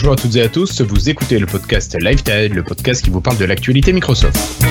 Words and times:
Bonjour 0.00 0.14
à 0.14 0.16
toutes 0.16 0.36
et 0.36 0.40
à 0.40 0.48
tous, 0.48 0.80
vous 0.80 1.10
écoutez 1.10 1.38
le 1.38 1.44
podcast 1.44 1.94
Lifetime, 2.00 2.54
le 2.54 2.62
podcast 2.62 3.04
qui 3.04 3.10
vous 3.10 3.20
parle 3.20 3.36
de 3.36 3.44
l'actualité 3.44 3.92
Microsoft. 3.92 4.64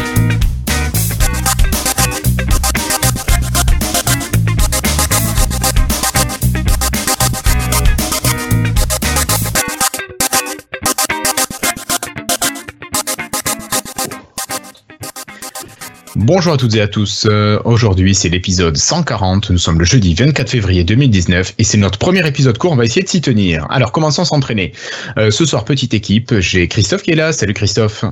Bonjour 16.21 16.51
à 16.51 16.57
toutes 16.57 16.75
et 16.75 16.81
à 16.81 16.89
tous. 16.89 17.25
Euh, 17.29 17.59
Aujourd'hui, 17.63 18.13
c'est 18.13 18.27
l'épisode 18.27 18.75
140. 18.75 19.51
Nous 19.51 19.57
sommes 19.57 19.79
le 19.79 19.85
jeudi 19.85 20.13
24 20.13 20.49
février 20.49 20.83
2019 20.83 21.53
et 21.57 21.63
c'est 21.63 21.77
notre 21.77 21.97
premier 21.97 22.27
épisode 22.27 22.57
court. 22.57 22.73
On 22.73 22.75
va 22.75 22.83
essayer 22.83 23.03
de 23.03 23.07
s'y 23.07 23.21
tenir. 23.21 23.65
Alors, 23.69 23.93
commençons 23.93 24.23
à 24.23 24.25
s'entraîner? 24.25 24.73
Euh, 25.17 25.31
ce 25.31 25.45
soir, 25.45 25.63
petite 25.63 25.93
équipe. 25.93 26.37
J'ai 26.39 26.67
Christophe 26.67 27.03
qui 27.03 27.11
est 27.11 27.15
là. 27.15 27.31
Salut 27.31 27.53
Christophe. 27.53 28.03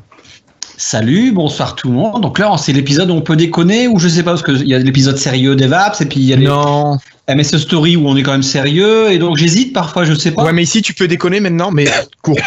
Salut, 0.78 1.34
bonsoir 1.34 1.76
tout 1.76 1.90
le 1.90 1.96
monde. 1.96 2.22
Donc 2.22 2.40
là, 2.40 2.56
c'est 2.58 2.72
l'épisode 2.72 3.12
où 3.12 3.14
on 3.14 3.22
peut 3.22 3.36
déconner 3.36 3.90
ou 3.90 4.00
je 4.00 4.08
sais 4.08 4.24
pas 4.24 4.32
parce 4.32 4.44
qu'il 4.44 4.66
y 4.66 4.74
a 4.74 4.80
l'épisode 4.80 5.18
sérieux 5.18 5.58
d'Evaps 5.58 6.00
et 6.00 6.05
puis 6.05 6.22
il 6.22 6.28
y 6.28 6.32
a 6.32 6.38
les 6.38 6.46
Non. 6.46 7.00
MS 7.28 7.58
Story 7.58 7.98
où 7.98 8.08
on 8.08 8.16
est 8.16 8.24
quand 8.24 8.32
même 8.32 8.42
sérieux 8.42 9.12
et 9.12 9.18
donc 9.18 9.36
j'hésite 9.36 9.74
parfois, 9.74 10.05
je 10.05 10.14
sais 10.14 10.32
pas. 10.32 10.46
Ouais, 10.46 10.54
mais 10.54 10.64
ici, 10.64 10.82
tu 10.82 10.94
peux 10.94 11.10
déconner 11.10 11.42
maintenant, 11.42 11.72
mais 11.72 11.88
court. 12.22 12.40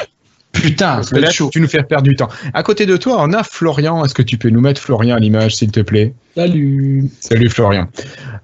Putain, 0.53 1.01
Là, 1.13 1.31
chaud. 1.31 1.49
tu 1.53 1.61
nous 1.61 1.69
fais 1.69 1.83
perdre 1.83 2.09
du 2.09 2.17
temps. 2.17 2.29
À 2.55 2.63
côté 2.63 2.85
de 2.85 2.97
toi, 2.97 3.17
on 3.21 3.33
a 3.33 3.43
Florian. 3.45 4.05
Est-ce 4.05 4.15
que 4.15 4.23
tu 4.23 4.37
peux 4.37 4.51
nous 4.51 4.61
mettre 4.61 4.81
Florian 4.81 5.17
à 5.17 5.21
l'image, 5.21 5.57
s'il 5.57 5.71
te 5.71 5.81
plaît? 5.81 6.13
Salut. 6.37 7.09
Salut 7.21 7.49
Florian. 7.49 7.87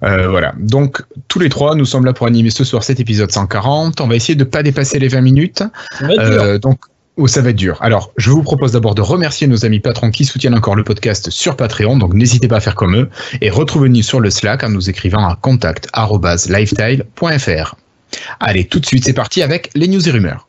Euh, 0.03 0.29
voilà. 0.29 0.53
Donc, 0.57 1.01
tous 1.27 1.39
les 1.39 1.49
trois, 1.49 1.75
nous 1.75 1.85
sommes 1.85 2.05
là 2.05 2.13
pour 2.13 2.25
animer 2.27 2.49
ce 2.49 2.63
soir 2.63 2.83
cet 2.83 2.99
épisode 2.99 3.31
140. 3.31 3.99
On 4.01 4.07
va 4.07 4.15
essayer 4.15 4.35
de 4.35 4.43
pas 4.45 4.63
dépasser 4.63 4.99
les 4.99 5.09
20 5.09 5.21
minutes. 5.21 5.63
Euh, 6.01 6.57
donc, 6.57 6.79
oh, 7.17 7.27
ça 7.27 7.41
va 7.41 7.49
être 7.49 7.55
dur. 7.57 7.77
Alors, 7.81 8.11
je 8.17 8.31
vous 8.31 8.41
propose 8.41 8.71
d'abord 8.71 8.95
de 8.95 9.01
remercier 9.01 9.45
nos 9.47 9.65
amis 9.65 9.79
patrons 9.81 10.09
qui 10.09 10.23
soutiennent 10.25 10.55
encore 10.55 10.75
le 10.75 10.83
podcast 10.85 11.29
sur 11.29 11.55
Patreon. 11.57 11.97
Donc, 11.97 12.13
n'hésitez 12.13 12.47
pas 12.47 12.57
à 12.57 12.61
faire 12.61 12.75
comme 12.75 12.95
eux. 12.95 13.09
Et 13.41 13.49
retrouvez-nous 13.49 14.01
sur 14.01 14.21
le 14.21 14.29
Slack 14.29 14.63
en 14.63 14.69
nous 14.69 14.89
écrivant 14.89 15.27
à 15.27 15.35
contact.lifetile.fr. 15.35 17.75
Allez, 18.39 18.65
tout 18.65 18.79
de 18.79 18.85
suite, 18.85 19.05
c'est 19.05 19.13
parti 19.13 19.41
avec 19.41 19.69
les 19.75 19.87
news 19.87 20.07
et 20.07 20.11
rumeurs. 20.11 20.47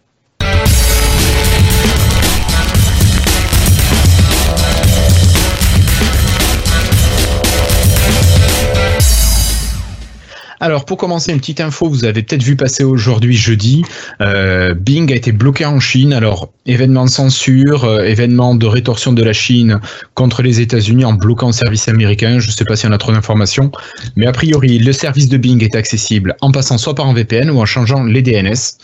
Alors 10.60 10.84
pour 10.84 10.96
commencer, 10.96 11.32
une 11.32 11.38
petite 11.38 11.60
info, 11.60 11.88
vous 11.88 12.04
avez 12.04 12.22
peut-être 12.22 12.42
vu 12.42 12.56
passer 12.56 12.84
aujourd'hui 12.84 13.36
jeudi, 13.36 13.84
euh, 14.20 14.74
Bing 14.74 15.12
a 15.12 15.14
été 15.14 15.32
bloqué 15.32 15.64
en 15.64 15.80
Chine. 15.80 16.12
Alors 16.12 16.50
événement 16.66 17.04
de 17.04 17.10
censure, 17.10 17.84
euh, 17.84 18.02
événement 18.04 18.54
de 18.54 18.66
rétorsion 18.66 19.12
de 19.12 19.22
la 19.22 19.32
Chine 19.32 19.80
contre 20.14 20.42
les 20.42 20.60
États-Unis 20.60 21.04
en 21.04 21.12
bloquant 21.12 21.48
le 21.48 21.52
service 21.52 21.88
américain. 21.88 22.38
Je 22.40 22.48
ne 22.48 22.52
sais 22.52 22.64
pas 22.64 22.76
s'il 22.76 22.88
y 22.88 22.92
en 22.92 22.94
a 22.94 22.98
trop 22.98 23.12
d'informations, 23.12 23.70
mais 24.16 24.26
a 24.26 24.32
priori 24.32 24.78
le 24.78 24.92
service 24.92 25.28
de 25.28 25.36
Bing 25.36 25.62
est 25.62 25.76
accessible 25.76 26.36
en 26.40 26.50
passant 26.50 26.78
soit 26.78 26.94
par 26.94 27.06
un 27.06 27.14
VPN 27.14 27.50
ou 27.50 27.60
en 27.60 27.66
changeant 27.66 28.02
les 28.04 28.22
DNS. 28.22 28.78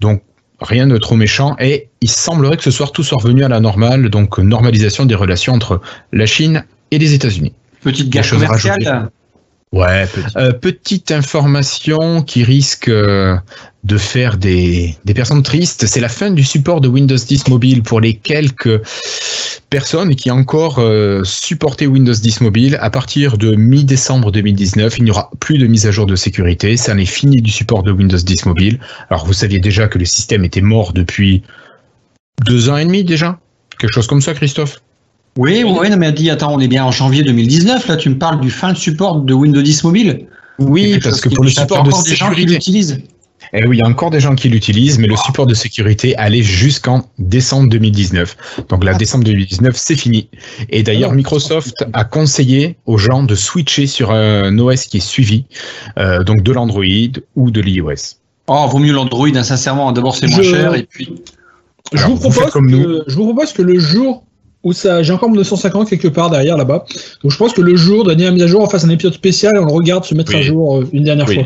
Donc 0.00 0.22
rien 0.60 0.86
de 0.86 0.96
trop 0.98 1.16
méchant 1.16 1.56
et 1.58 1.88
il 2.00 2.10
semblerait 2.10 2.56
que 2.56 2.62
ce 2.62 2.70
soir 2.70 2.92
tout 2.92 3.02
soit 3.02 3.18
revenu 3.18 3.44
à 3.44 3.48
la 3.48 3.60
normale, 3.60 4.10
donc 4.10 4.38
normalisation 4.38 5.06
des 5.06 5.14
relations 5.14 5.54
entre 5.54 5.80
la 6.12 6.26
Chine 6.26 6.64
et 6.90 6.98
les 6.98 7.14
États-Unis. 7.14 7.54
Petite 7.80 8.10
guerre 8.10 8.28
commerciale. 8.28 9.10
Ouais, 9.74 10.06
Euh, 10.36 10.52
petite 10.52 11.10
information 11.10 12.22
qui 12.22 12.44
risque 12.44 12.86
euh, 12.86 13.36
de 13.82 13.98
faire 13.98 14.36
des, 14.38 14.94
des 15.04 15.14
personnes 15.14 15.42
tristes, 15.42 15.86
c'est 15.86 15.98
la 15.98 16.08
fin 16.08 16.30
du 16.30 16.44
support 16.44 16.80
de 16.80 16.86
Windows 16.86 17.16
10 17.16 17.48
mobile 17.48 17.82
pour 17.82 18.00
les 18.00 18.14
quelques 18.14 18.80
personnes 19.70 20.14
qui 20.14 20.30
encore 20.30 20.78
euh, 20.78 21.24
supporté 21.24 21.88
Windows 21.88 22.12
10 22.12 22.42
mobile. 22.42 22.78
À 22.80 22.90
partir 22.90 23.36
de 23.36 23.56
mi-décembre 23.56 24.30
2019, 24.30 24.98
il 24.98 25.04
n'y 25.04 25.10
aura 25.10 25.28
plus 25.40 25.58
de 25.58 25.66
mise 25.66 25.88
à 25.88 25.90
jour 25.90 26.06
de 26.06 26.14
sécurité. 26.14 26.76
Ça 26.76 26.92
en 26.92 26.98
est 26.98 27.04
fini 27.04 27.42
du 27.42 27.50
support 27.50 27.82
de 27.82 27.90
Windows 27.90 28.16
10 28.16 28.46
mobile. 28.46 28.78
Alors 29.10 29.26
vous 29.26 29.32
saviez 29.32 29.58
déjà 29.58 29.88
que 29.88 29.98
le 29.98 30.04
système 30.04 30.44
était 30.44 30.60
mort 30.60 30.92
depuis 30.92 31.42
deux 32.46 32.68
ans 32.68 32.76
et 32.76 32.84
demi 32.84 33.02
déjà 33.02 33.40
Quelque 33.80 33.92
chose 33.92 34.06
comme 34.06 34.20
ça, 34.20 34.34
Christophe? 34.34 34.80
Oui, 35.36 35.64
oui, 35.66 35.90
non 35.90 35.96
mais 35.96 36.12
dit 36.12 36.30
attends, 36.30 36.54
on 36.54 36.60
est 36.60 36.68
bien 36.68 36.84
en 36.84 36.92
janvier 36.92 37.22
2019 37.24 37.88
là, 37.88 37.96
tu 37.96 38.08
me 38.08 38.18
parles 38.18 38.40
du 38.40 38.50
fin 38.50 38.72
de 38.72 38.78
support 38.78 39.20
de 39.20 39.34
Windows 39.34 39.62
10 39.62 39.84
mobile. 39.84 40.26
Oui, 40.60 40.98
parce 41.02 41.20
que 41.20 41.28
pour 41.28 41.42
le 41.44 41.50
support 41.50 41.82
de 41.82 41.88
encore 41.88 42.04
des 42.04 42.14
gens 42.14 42.26
qui 42.30 42.34
sécurité, 42.36 42.52
l'utilisent. 42.54 43.02
Eh 43.52 43.66
oui, 43.66 43.76
il 43.76 43.80
y 43.80 43.82
a 43.82 43.88
encore 43.88 44.10
des 44.10 44.20
gens 44.20 44.36
qui 44.36 44.48
l'utilisent, 44.48 44.98
mais 44.98 45.08
le 45.08 45.16
support 45.16 45.46
de 45.46 45.54
sécurité 45.54 46.16
allait 46.16 46.42
jusqu'en 46.42 47.02
décembre 47.18 47.68
2019. 47.68 48.36
Donc 48.68 48.84
là, 48.84 48.94
décembre 48.94 49.24
2019, 49.24 49.76
c'est 49.76 49.96
fini. 49.96 50.28
Et 50.70 50.82
d'ailleurs, 50.84 51.10
Ah. 51.12 51.16
Microsoft 51.16 51.84
a 51.92 52.04
conseillé 52.04 52.76
aux 52.86 52.96
gens 52.98 53.22
de 53.24 53.34
switcher 53.34 53.86
sur 53.88 54.12
un 54.12 54.56
OS 54.58 54.84
qui 54.84 54.98
est 54.98 55.00
suivi, 55.00 55.44
euh, 55.98 56.22
donc 56.22 56.42
de 56.42 56.52
l'Android 56.52 56.84
ou 57.36 57.50
de 57.50 57.60
l'iOS. 57.60 58.16
Oh, 58.46 58.66
vaut 58.68 58.78
mieux 58.78 58.92
l'Android, 58.92 59.28
hein, 59.34 59.42
sincèrement. 59.42 59.90
D'abord 59.92 60.14
c'est 60.16 60.26
moins 60.28 60.42
Je- 60.42 60.50
cher 60.50 60.74
et 60.74 60.84
puis. 60.84 61.14
Je 61.92 61.98
Alors, 61.98 62.10
vous, 62.16 62.30
propose 62.30 62.50
comme 62.52 62.66
que, 62.70 62.76
nous. 62.76 63.02
je 63.08 63.14
vous 63.16 63.24
propose 63.24 63.52
que 63.52 63.62
le 63.62 63.78
jour 63.78 64.24
où 64.64 64.72
ça, 64.72 65.02
j'ai 65.02 65.12
encore 65.12 65.28
mon 65.28 65.36
250 65.36 65.88
quelque 65.88 66.08
part 66.08 66.30
derrière 66.30 66.56
là-bas. 66.56 66.84
Donc 67.22 67.30
je 67.30 67.36
pense 67.36 67.52
que 67.52 67.60
le 67.60 67.76
jour 67.76 68.04
de 68.04 68.12
la 68.12 68.30
mise 68.32 68.42
à 68.42 68.46
jour, 68.46 68.62
on 68.62 68.68
fasse 68.68 68.84
un 68.84 68.88
épisode 68.90 69.14
spécial 69.14 69.52
et 69.54 69.58
on 69.58 69.66
le 69.66 69.72
regarde 69.72 70.04
se 70.04 70.14
mettre 70.14 70.32
Oui. 70.32 70.38
à 70.38 70.42
jour 70.42 70.78
euh, 70.78 70.88
une 70.92 71.04
dernière 71.04 71.28
Oui. 71.28 71.34
fois. 71.34 71.44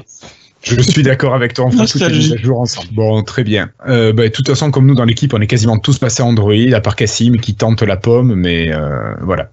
Je 0.62 0.80
suis 0.80 1.02
d'accord 1.04 1.34
avec 1.34 1.54
toi, 1.54 1.66
on 1.66 1.70
fera 1.70 1.86
toutes 1.86 2.00
les 2.00 2.08
mises 2.16 2.32
à 2.32 2.36
jour 2.36 2.60
ensemble. 2.60 2.88
Bon, 2.92 3.22
très 3.22 3.44
bien. 3.44 3.70
Euh, 3.88 4.12
bah, 4.12 4.24
de 4.24 4.28
toute 4.28 4.48
façon, 4.48 4.70
comme 4.70 4.86
nous 4.86 4.94
dans 4.94 5.04
l'équipe, 5.04 5.32
on 5.32 5.40
est 5.40 5.46
quasiment 5.46 5.78
tous 5.78 5.98
passés 5.98 6.22
à 6.22 6.26
Android, 6.26 6.52
à 6.72 6.80
part 6.80 6.96
Cassim 6.96 7.38
qui 7.38 7.54
tente 7.54 7.82
la 7.82 7.96
pomme, 7.96 8.34
mais 8.34 8.72
euh, 8.72 9.14
voilà. 9.22 9.50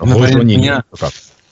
On 0.00 0.06
va 0.06 0.14
pas 0.14 0.20
Rejoignez-nous. 0.22 0.72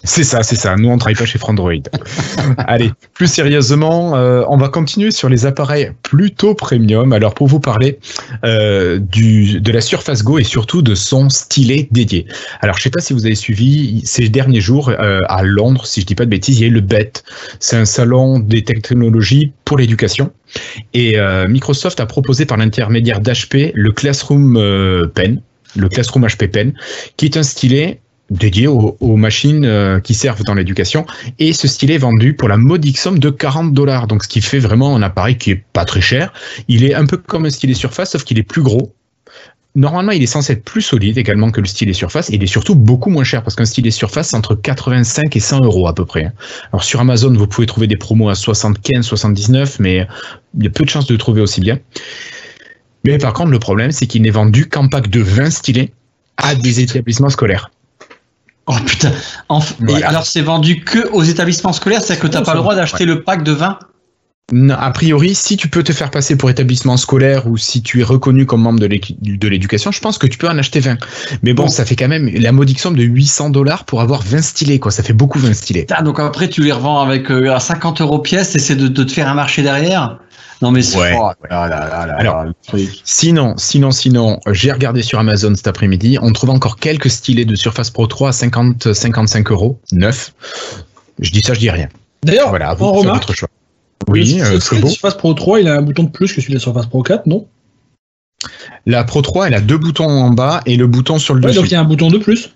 C'est 0.04 0.24
ça, 0.24 0.42
c'est 0.42 0.56
ça. 0.56 0.74
Nous, 0.76 0.88
on 0.88 0.98
travaille 0.98 1.14
pas 1.14 1.26
chez 1.26 1.38
Frandroid. 1.38 1.72
Allez, 2.58 2.90
plus 3.14 3.28
sérieusement, 3.28 4.16
euh, 4.16 4.42
on 4.48 4.56
va 4.56 4.68
continuer 4.68 5.12
sur 5.12 5.28
les 5.28 5.46
appareils 5.46 5.92
plutôt 6.02 6.54
premium. 6.54 7.12
Alors, 7.12 7.34
pour 7.34 7.46
vous 7.46 7.60
parler 7.60 8.00
euh, 8.44 8.98
du, 8.98 9.60
de 9.60 9.72
la 9.72 9.80
Surface 9.80 10.24
Go 10.24 10.38
et 10.38 10.44
surtout 10.44 10.82
de 10.82 10.96
son 10.96 11.28
stylet 11.28 11.88
dédié. 11.92 12.26
Alors, 12.60 12.78
je 12.78 12.82
sais 12.82 12.90
pas 12.90 13.00
si 13.00 13.12
vous 13.12 13.26
avez 13.26 13.36
suivi 13.36 14.02
ces 14.04 14.28
derniers 14.28 14.60
jours 14.60 14.88
euh, 14.88 15.20
à 15.28 15.44
Londres, 15.44 15.86
si 15.86 16.00
je 16.00 16.06
dis 16.06 16.16
pas 16.16 16.24
de 16.24 16.30
bêtises, 16.30 16.58
il 16.58 16.62
y 16.62 16.64
a 16.64 16.68
eu 16.68 16.72
le 16.72 16.80
BET. 16.80 17.22
C'est 17.60 17.76
un 17.76 17.84
salon 17.84 18.40
des 18.40 18.64
technologies 18.64 19.52
pour 19.64 19.78
l'éducation. 19.78 20.32
Et 20.94 21.18
euh, 21.18 21.46
Microsoft 21.46 22.00
a 22.00 22.06
proposé 22.06 22.44
par 22.44 22.56
l'intermédiaire 22.56 23.20
d'HP 23.20 23.72
le 23.74 23.92
Classroom 23.92 25.08
Pen, 25.14 25.40
le 25.76 25.88
Classroom 25.88 26.26
HP 26.26 26.48
Pen, 26.48 26.74
qui 27.16 27.26
est 27.26 27.36
un 27.36 27.44
stylet 27.44 28.00
dédié 28.32 28.66
aux, 28.66 28.96
aux 29.00 29.16
machines 29.16 29.64
euh, 29.64 30.00
qui 30.00 30.14
servent 30.14 30.42
dans 30.44 30.54
l'éducation. 30.54 31.06
Et 31.38 31.52
ce 31.52 31.68
stylet 31.68 31.94
est 31.94 31.98
vendu 31.98 32.34
pour 32.34 32.48
la 32.48 32.56
modique 32.56 32.98
somme 32.98 33.18
de 33.18 33.30
40 33.30 33.72
dollars. 33.72 34.06
Donc, 34.06 34.24
ce 34.24 34.28
qui 34.28 34.40
fait 34.40 34.58
vraiment 34.58 34.96
un 34.96 35.02
appareil 35.02 35.36
qui 35.36 35.50
est 35.52 35.62
pas 35.72 35.84
très 35.84 36.00
cher. 36.00 36.32
Il 36.68 36.84
est 36.84 36.94
un 36.94 37.06
peu 37.06 37.16
comme 37.16 37.44
un 37.44 37.50
stylet 37.50 37.74
Surface, 37.74 38.12
sauf 38.12 38.24
qu'il 38.24 38.38
est 38.38 38.42
plus 38.42 38.62
gros. 38.62 38.92
Normalement, 39.74 40.12
il 40.12 40.22
est 40.22 40.26
censé 40.26 40.52
être 40.52 40.64
plus 40.64 40.82
solide 40.82 41.16
également 41.16 41.50
que 41.50 41.60
le 41.60 41.66
stylet 41.66 41.94
Surface. 41.94 42.28
Il 42.28 42.42
est 42.42 42.46
surtout 42.46 42.74
beaucoup 42.74 43.08
moins 43.08 43.24
cher 43.24 43.42
parce 43.42 43.56
qu'un 43.56 43.64
stylet 43.64 43.90
Surface, 43.90 44.30
c'est 44.30 44.36
entre 44.36 44.54
85 44.54 45.34
et 45.34 45.40
100 45.40 45.60
euros 45.64 45.88
à 45.88 45.94
peu 45.94 46.04
près. 46.04 46.30
Alors, 46.72 46.84
sur 46.84 47.00
Amazon, 47.00 47.32
vous 47.32 47.46
pouvez 47.46 47.66
trouver 47.66 47.86
des 47.86 47.96
promos 47.96 48.28
à 48.28 48.34
75, 48.34 49.04
79, 49.04 49.78
mais 49.80 50.06
il 50.58 50.64
y 50.64 50.66
a 50.66 50.70
peu 50.70 50.84
de 50.84 50.90
chances 50.90 51.06
de 51.06 51.14
le 51.14 51.18
trouver 51.18 51.40
aussi 51.40 51.60
bien. 51.60 51.78
Mais 53.04 53.18
par 53.18 53.32
contre, 53.32 53.50
le 53.50 53.58
problème, 53.58 53.92
c'est 53.92 54.06
qu'il 54.06 54.22
n'est 54.22 54.30
vendu 54.30 54.68
qu'en 54.68 54.88
pack 54.88 55.08
de 55.08 55.20
20 55.20 55.50
stylets 55.50 55.92
à 56.36 56.54
des 56.54 56.80
établissements 56.80 57.30
scolaires. 57.30 57.70
Oh 58.66 58.76
putain. 58.86 59.10
Enf- 59.50 59.72
Et 59.80 59.84
Voilà. 59.86 60.08
alors 60.08 60.26
c'est 60.26 60.40
vendu 60.42 60.84
que 60.84 61.08
aux 61.12 61.22
établissements 61.24 61.72
scolaires, 61.72 62.00
c'est-à-dire 62.00 62.22
que 62.22 62.28
t'as 62.28 62.42
pas 62.42 62.54
le 62.54 62.60
droit 62.60 62.74
d'acheter 62.74 63.04
le 63.04 63.22
pack 63.22 63.42
de 63.42 63.52
20 63.52 63.78
Non, 64.52 64.74
a 64.78 64.90
priori, 64.90 65.34
si 65.34 65.56
tu 65.56 65.68
peux 65.68 65.82
te 65.82 65.92
faire 65.92 66.10
passer 66.10 66.36
pour 66.36 66.48
établissement 66.50 66.96
scolaire 66.96 67.46
ou 67.46 67.56
si 67.56 67.82
tu 67.82 68.00
es 68.00 68.04
reconnu 68.04 68.44
comme 68.46 68.60
membre 68.62 68.78
de 68.80 69.48
l'éducation, 69.48 69.90
je 69.90 69.98
pense 70.00 70.18
que 70.18 70.26
tu 70.26 70.36
peux 70.38 70.48
en 70.48 70.58
acheter 70.58 70.78
20. 70.80 70.98
Mais 71.42 71.54
bon, 71.54 71.64
Bon. 71.64 71.68
ça 71.70 71.84
fait 71.84 71.96
quand 71.96 72.08
même 72.08 72.28
la 72.28 72.52
modique 72.52 72.78
somme 72.78 72.96
de 72.96 73.02
800 73.02 73.50
dollars 73.50 73.84
pour 73.84 74.00
avoir 74.00 74.22
20 74.22 74.42
stylets, 74.42 74.78
quoi. 74.78 74.90
Ça 74.92 75.02
fait 75.02 75.12
beaucoup 75.14 75.38
20 75.38 75.54
stylets. 75.54 75.80
Putain, 75.86 76.02
donc 76.02 76.20
après 76.20 76.48
tu 76.48 76.62
les 76.62 76.72
revends 76.72 77.00
avec 77.00 77.30
euh, 77.30 77.52
à 77.54 77.60
50 77.60 78.00
euros 78.02 78.18
pièce, 78.20 78.54
et 78.70 78.76
de, 78.76 78.88
de 78.88 79.02
te 79.04 79.10
faire 79.12 79.28
un 79.28 79.34
marché 79.34 79.62
derrière. 79.62 80.18
Non 80.62 80.70
mais 80.70 80.80
c'est 80.82 80.98
Ouais. 80.98 81.16
oh 81.18 81.30
là 81.50 81.68
là 81.68 81.88
là 81.88 82.06
là 82.06 82.14
Alors, 82.16 82.44
là, 82.44 82.52
le. 82.72 82.78
Sinon, 83.04 83.54
sinon, 83.58 83.90
sinon, 83.90 84.38
j'ai 84.52 84.70
regardé 84.72 85.02
sur 85.02 85.18
Amazon 85.18 85.54
cet 85.56 85.66
après-midi, 85.66 86.18
on 86.22 86.32
trouve 86.32 86.50
encore 86.50 86.76
quelques 86.76 87.10
stylets 87.10 87.44
de 87.44 87.54
Surface 87.56 87.90
Pro 87.90 88.06
3 88.06 88.28
à 88.28 88.32
50, 88.32 88.92
55 88.94 89.50
euros, 89.50 89.80
neuf. 89.92 90.32
Je 91.18 91.30
dis 91.32 91.40
ça, 91.42 91.52
je 91.54 91.58
dis 91.60 91.70
rien. 91.70 91.88
D'ailleurs, 92.22 92.48
Voilà, 92.50 92.74
vous 92.74 92.84
on 92.84 92.92
remarque, 92.92 93.22
votre 93.24 93.34
choix. 93.34 93.48
le 94.06 94.12
Oui, 94.12 94.24
stylet 94.26 94.42
euh, 94.44 94.60
c'est 94.60 94.78
beau. 94.80 94.88
Surface 94.88 95.16
Pro 95.16 95.34
3, 95.34 95.60
il 95.60 95.68
a 95.68 95.74
un 95.74 95.82
bouton 95.82 96.04
de 96.04 96.10
plus 96.10 96.32
que 96.32 96.40
celui 96.40 96.52
de 96.54 96.58
la 96.58 96.62
Surface 96.62 96.86
Pro 96.86 97.02
4, 97.02 97.26
non? 97.26 97.46
La 98.86 99.04
Pro 99.04 99.22
3, 99.22 99.48
elle 99.48 99.54
a 99.54 99.60
deux 99.60 99.78
boutons 99.78 100.08
en 100.08 100.30
bas 100.30 100.60
et 100.66 100.76
le 100.76 100.86
bouton 100.86 101.18
sur 101.18 101.34
le 101.34 101.40
Ouais, 101.40 101.48
Donc 101.52 101.64
dessus. 101.64 101.68
il 101.68 101.72
y 101.72 101.76
a 101.76 101.80
un 101.80 101.84
bouton 101.84 102.08
de 102.10 102.18
plus. 102.18 102.52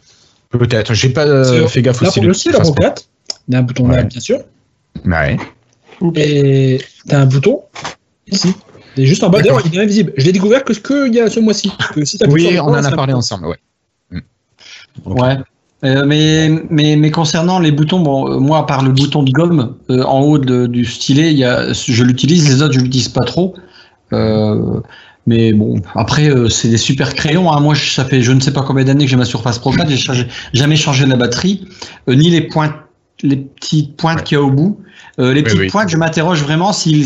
Peut-être, 0.50 0.94
j'ai 0.94 1.08
pas 1.08 1.26
euh, 1.26 1.66
fait 1.66 1.82
gaffe 1.82 2.00
Là, 2.00 2.08
aussi. 2.08 2.14
pour 2.20 2.22
de 2.22 2.28
le 2.28 2.34
style, 2.34 2.52
la 2.52 2.60
Pro 2.60 2.72
4, 2.72 3.02
il 3.48 3.52
y 3.54 3.56
a 3.56 3.58
un 3.58 3.62
bouton 3.62 3.88
Ouais. 3.88 3.96
là, 3.96 4.02
bien 4.04 4.20
sûr. 4.20 4.38
Ouais. 5.04 5.36
Et 6.14 6.80
t'as 7.08 7.20
un 7.20 7.26
bouton 7.26 7.62
ici. 8.30 8.54
Et 8.96 9.06
juste 9.06 9.22
en 9.22 9.28
bas, 9.28 9.42
d'ailleurs, 9.42 9.62
il 9.64 9.78
est 9.78 9.82
invisible. 9.82 10.12
Je 10.16 10.24
l'ai 10.24 10.32
découvert 10.32 10.64
que 10.64 10.72
ce 10.72 10.80
qu'il 10.80 11.14
y 11.14 11.20
a 11.20 11.28
ce 11.28 11.40
mois-ci. 11.40 11.70
Si 12.04 12.18
oui, 12.28 12.58
on 12.60 12.68
en 12.68 12.84
a 12.84 12.90
parlé 12.92 13.12
ensemble, 13.12 13.46
ouais. 13.46 13.58
Ouais. 15.04 15.36
Euh, 15.84 16.04
mais, 16.06 16.48
mais, 16.70 16.96
mais 16.96 17.10
concernant 17.10 17.58
les 17.58 17.70
boutons, 17.70 18.00
bon, 18.00 18.30
euh, 18.30 18.38
moi, 18.38 18.58
à 18.58 18.62
part 18.62 18.82
le 18.82 18.92
bouton 18.92 19.22
de 19.22 19.30
gomme 19.30 19.76
euh, 19.90 20.02
en 20.04 20.20
haut 20.20 20.38
de, 20.38 20.66
du 20.66 20.84
stylet, 20.84 21.32
il 21.32 21.38
y 21.38 21.44
a, 21.44 21.72
je 21.72 22.02
l'utilise, 22.02 22.48
les 22.48 22.62
autres, 22.62 22.72
je 22.72 22.80
l'utilise 22.80 23.08
pas 23.08 23.24
trop. 23.24 23.54
mais 24.12 25.52
bon, 25.52 25.82
après, 25.94 26.30
c'est 26.48 26.68
des 26.68 26.78
super 26.78 27.14
crayons. 27.14 27.52
Hein. 27.52 27.60
Moi, 27.60 27.74
ça 27.74 28.04
fait 28.04 28.22
je 28.22 28.32
ne 28.32 28.40
sais 28.40 28.52
pas 28.52 28.62
combien 28.62 28.84
d'années 28.84 29.04
que 29.04 29.10
j'ai 29.10 29.16
ma 29.16 29.24
Surface 29.24 29.58
Pro 29.58 29.72
4, 29.72 29.90
j'ai 29.90 30.26
jamais 30.54 30.76
changé 30.76 31.04
la 31.04 31.16
batterie, 31.16 31.66
ni 32.08 32.30
les 32.30 32.42
pointes, 32.42 32.74
les 33.22 33.36
petites 33.36 33.96
pointes 33.96 34.24
qu'il 34.24 34.36
y 34.36 34.40
a 34.40 34.42
au 34.42 34.50
bout. 34.50 34.80
les 35.18 35.42
petites 35.42 35.70
pointes, 35.70 35.88
je 35.88 35.96
m'interroge 35.96 36.42
vraiment 36.42 36.72
s'il 36.72 36.98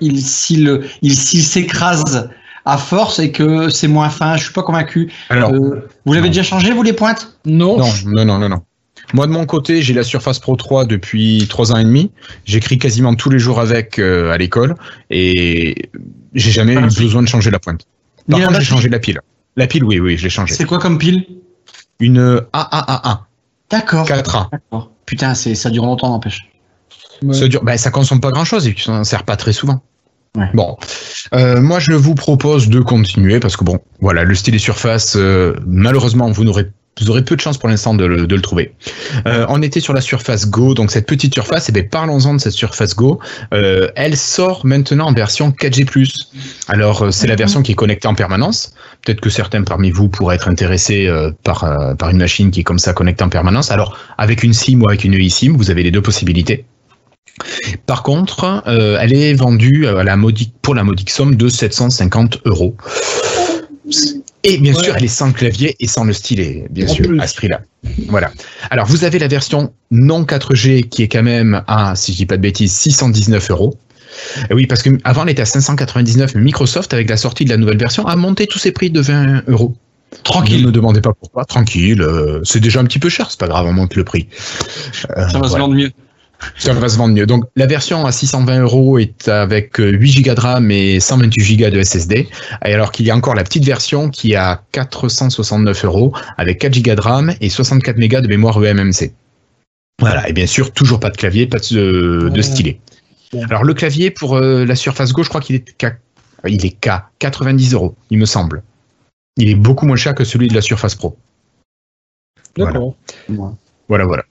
il, 0.00 0.20
s'il 0.20 0.80
il, 1.02 1.14
s'écrase 1.16 2.28
à 2.66 2.76
force 2.76 3.20
et 3.20 3.32
que 3.32 3.70
c'est 3.70 3.88
moins 3.88 4.10
fin. 4.10 4.36
Je 4.36 4.44
suis 4.44 4.52
pas 4.52 4.62
convaincu. 4.62 5.10
Alors, 5.30 5.52
euh, 5.52 5.88
vous 6.04 6.12
l'avez 6.12 6.28
déjà 6.28 6.42
changé, 6.42 6.72
vous, 6.72 6.82
les 6.82 6.92
pointes? 6.92 7.38
Non. 7.46 7.78
non. 7.78 7.92
Non, 8.04 8.24
non, 8.24 8.48
non, 8.48 8.62
Moi, 9.14 9.26
de 9.26 9.32
mon 9.32 9.46
côté, 9.46 9.80
j'ai 9.82 9.94
la 9.94 10.02
Surface 10.02 10.40
Pro 10.40 10.56
3 10.56 10.84
depuis 10.84 11.46
trois 11.48 11.72
ans 11.72 11.78
et 11.78 11.84
demi. 11.84 12.10
J'écris 12.44 12.78
quasiment 12.78 13.14
tous 13.14 13.30
les 13.30 13.38
jours 13.38 13.60
avec 13.60 13.98
euh, 13.98 14.32
à 14.32 14.36
l'école 14.36 14.74
et 15.10 15.90
j'ai 16.34 16.50
jamais 16.50 16.74
eu 16.74 16.80
besoin 16.80 17.22
de 17.22 17.28
changer 17.28 17.50
la 17.50 17.60
pointe. 17.60 17.86
Par 18.28 18.40
contre, 18.40 18.60
j'ai 18.60 18.66
changé 18.66 18.88
la 18.88 18.98
pile. 18.98 19.20
La 19.54 19.66
pile, 19.66 19.84
oui, 19.84 20.00
oui, 20.00 20.18
je 20.18 20.24
l'ai 20.24 20.30
changé. 20.30 20.54
C'est 20.54 20.66
quoi 20.66 20.78
comme 20.78 20.98
pile? 20.98 21.24
Une 22.00 22.40
AAA1. 22.52 23.20
D'accord. 23.70 24.06
4A. 24.06 24.48
Putain, 25.06 25.34
ça 25.34 25.70
dure 25.70 25.84
longtemps, 25.84 26.10
n'empêche. 26.10 26.50
Ça 27.32 27.48
dure, 27.48 27.64
bah, 27.64 27.78
ça 27.78 27.90
consomme 27.90 28.20
pas 28.20 28.30
grand 28.30 28.44
chose 28.44 28.66
et 28.66 28.72
puis 28.72 28.84
ça 28.84 28.98
ne 28.98 29.04
sert 29.04 29.22
pas 29.22 29.36
très 29.36 29.52
souvent. 29.52 29.80
Bon, 30.52 30.76
euh, 31.34 31.60
moi 31.60 31.78
je 31.78 31.92
vous 31.92 32.14
propose 32.14 32.68
de 32.68 32.80
continuer 32.80 33.40
parce 33.40 33.56
que 33.56 33.64
bon, 33.64 33.78
voilà, 34.00 34.24
le 34.24 34.34
stylet 34.34 34.58
surface, 34.58 35.16
euh, 35.16 35.54
malheureusement, 35.66 36.30
vous 36.30 36.44
n'aurez 36.44 36.66
vous 37.00 37.10
aurez 37.10 37.22
peu 37.22 37.36
de 37.36 37.40
chance 37.42 37.58
pour 37.58 37.68
l'instant 37.68 37.92
de, 37.92 38.06
le 38.06 38.40
trouver. 38.40 38.74
Euh, 39.26 39.44
on 39.50 39.60
était 39.60 39.80
sur 39.80 39.92
la 39.92 40.00
Surface 40.00 40.48
Go, 40.48 40.72
donc 40.72 40.90
cette 40.90 41.06
petite 41.06 41.34
surface, 41.34 41.68
et 41.68 41.70
eh 41.70 41.72
bien 41.72 41.88
parlons-en 41.90 42.32
de 42.32 42.40
cette 42.40 42.54
Surface 42.54 42.96
Go. 42.96 43.20
elle 43.50 44.16
sort 44.16 44.64
maintenant 44.64 45.08
en 45.08 45.12
version 45.12 45.50
4G+. 45.50 45.86
Alors 46.68 47.12
c'est 47.12 47.26
la 47.26 47.36
version 47.36 47.62
qui 47.62 47.72
est 47.72 47.74
connectée 47.74 48.08
en 48.08 48.14
permanence. 48.14 48.72
Peut-être 49.06 49.20
que 49.20 49.30
certains 49.30 49.62
parmi 49.62 49.90
vous 49.90 50.08
pourraient 50.08 50.34
être 50.34 50.48
intéressés 50.48 51.08
par, 51.44 51.64
par 51.96 52.10
une 52.10 52.18
machine 52.18 52.50
qui 52.50 52.60
est 52.60 52.64
comme 52.64 52.80
ça 52.80 52.92
connectée 52.92 53.22
en 53.22 53.28
permanence. 53.28 53.70
Alors 53.70 53.96
avec 54.18 54.42
une 54.42 54.52
SIM 54.52 54.82
ou 54.82 54.88
avec 54.88 55.04
une 55.04 55.14
eSIM, 55.14 55.56
vous 55.56 55.70
avez 55.70 55.84
les 55.84 55.92
deux 55.92 56.02
possibilités. 56.02 56.64
Par 57.86 58.02
contre, 58.02 58.62
euh, 58.66 58.98
elle 59.00 59.12
est 59.12 59.34
vendue 59.34 59.86
à 59.86 60.02
la 60.02 60.16
modique, 60.16 60.54
pour 60.62 60.74
la 60.74 60.84
modique 60.84 61.10
somme 61.10 61.36
de 61.36 61.48
750 61.48 62.40
euros. 62.44 62.76
Et 64.42 64.58
bien 64.58 64.74
sûr, 64.74 64.96
elle 64.96 65.04
est 65.04 65.08
sans 65.08 65.32
clavier 65.32 65.76
et 65.80 65.86
sans 65.86 66.04
le 66.04 66.12
stylet, 66.12 66.66
bien 66.70 66.86
sûr, 66.86 67.08
à 67.20 67.26
ce 67.26 67.34
prix-là. 67.34 67.60
Voilà. 68.08 68.30
Alors, 68.70 68.86
vous 68.86 69.04
avez 69.04 69.18
la 69.18 69.28
version 69.28 69.72
non 69.90 70.22
4G 70.24 70.88
qui 70.88 71.02
est 71.02 71.08
quand 71.08 71.22
même 71.22 71.62
à, 71.66 71.94
si 71.96 72.12
je 72.12 72.16
dis 72.18 72.26
pas 72.26 72.36
de 72.36 72.42
bêtises, 72.42 72.72
619 72.72 73.50
euros. 73.50 73.76
Oui, 74.50 74.66
parce 74.66 74.82
qu'avant, 74.82 75.24
elle 75.24 75.30
était 75.30 75.42
à 75.42 75.46
599, 75.46 76.34
mais 76.34 76.40
Microsoft, 76.40 76.92
avec 76.94 77.08
la 77.08 77.16
sortie 77.16 77.44
de 77.44 77.50
la 77.50 77.56
nouvelle 77.56 77.78
version, 77.78 78.06
a 78.06 78.16
monté 78.16 78.46
tous 78.46 78.58
ses 78.58 78.72
prix 78.72 78.90
de 78.90 79.00
20 79.00 79.44
euros. 79.48 79.76
Tranquille. 80.22 80.62
Ne 80.62 80.66
me 80.66 80.72
demandez 80.72 81.00
pas 81.00 81.12
pourquoi. 81.12 81.44
Tranquille. 81.44 82.00
Euh, 82.00 82.40
c'est 82.44 82.60
déjà 82.60 82.80
un 82.80 82.84
petit 82.84 82.98
peu 82.98 83.08
cher. 83.08 83.30
C'est 83.30 83.40
pas 83.40 83.48
grave, 83.48 83.66
on 83.66 83.72
monte 83.72 83.94
le 83.94 84.04
prix. 84.04 84.28
Ça 84.92 85.38
va 85.38 85.48
se 85.48 85.56
vendre 85.56 85.74
mieux. 85.74 85.90
Ça 86.56 86.72
va 86.74 86.88
se 86.88 86.98
vendre 86.98 87.14
mieux. 87.14 87.26
Donc 87.26 87.44
la 87.56 87.66
version 87.66 88.04
à 88.06 88.12
620 88.12 88.60
euros 88.60 88.98
est 88.98 89.28
avec 89.28 89.76
8 89.78 90.22
Go 90.22 90.34
de 90.34 90.40
RAM 90.40 90.70
et 90.70 91.00
128 91.00 91.56
Go 91.56 91.70
de 91.70 91.82
SSD, 91.82 92.28
alors 92.60 92.92
qu'il 92.92 93.06
y 93.06 93.10
a 93.10 93.16
encore 93.16 93.34
la 93.34 93.42
petite 93.42 93.64
version 93.64 94.10
qui 94.10 94.32
est 94.32 94.36
à 94.36 94.62
469 94.72 95.84
euros 95.86 96.12
avec 96.36 96.58
4 96.58 96.82
Go 96.82 96.94
de 96.94 97.00
RAM 97.00 97.34
et 97.40 97.48
64 97.48 97.98
Go 97.98 98.20
de 98.20 98.28
mémoire 98.28 98.62
eMMC. 98.62 99.12
Voilà, 99.98 100.28
et 100.28 100.34
bien 100.34 100.46
sûr, 100.46 100.72
toujours 100.72 101.00
pas 101.00 101.08
de 101.08 101.16
clavier, 101.16 101.46
pas 101.46 101.58
de, 101.58 102.30
de 102.32 102.42
stylet. 102.42 102.80
Alors 103.48 103.64
le 103.64 103.74
clavier 103.74 104.10
pour 104.10 104.36
euh, 104.36 104.64
la 104.64 104.74
Surface 104.74 105.12
Go, 105.12 105.22
je 105.22 105.28
crois 105.28 105.40
qu'il 105.40 105.56
est 105.56 105.76
qu'à 105.76 105.96
il 106.46 106.64
est 106.64 106.70
qu'à 106.70 107.08
90 107.18 107.74
euros, 107.74 107.94
il 108.10 108.18
me 108.18 108.26
semble. 108.26 108.62
Il 109.36 109.48
est 109.48 109.54
beaucoup 109.54 109.86
moins 109.86 109.96
cher 109.96 110.14
que 110.14 110.24
celui 110.24 110.48
de 110.48 110.54
la 110.54 110.60
Surface 110.60 110.94
Pro. 110.94 111.16
D'accord. 112.56 112.94
Voilà, 113.88 114.06
voilà. 114.06 114.24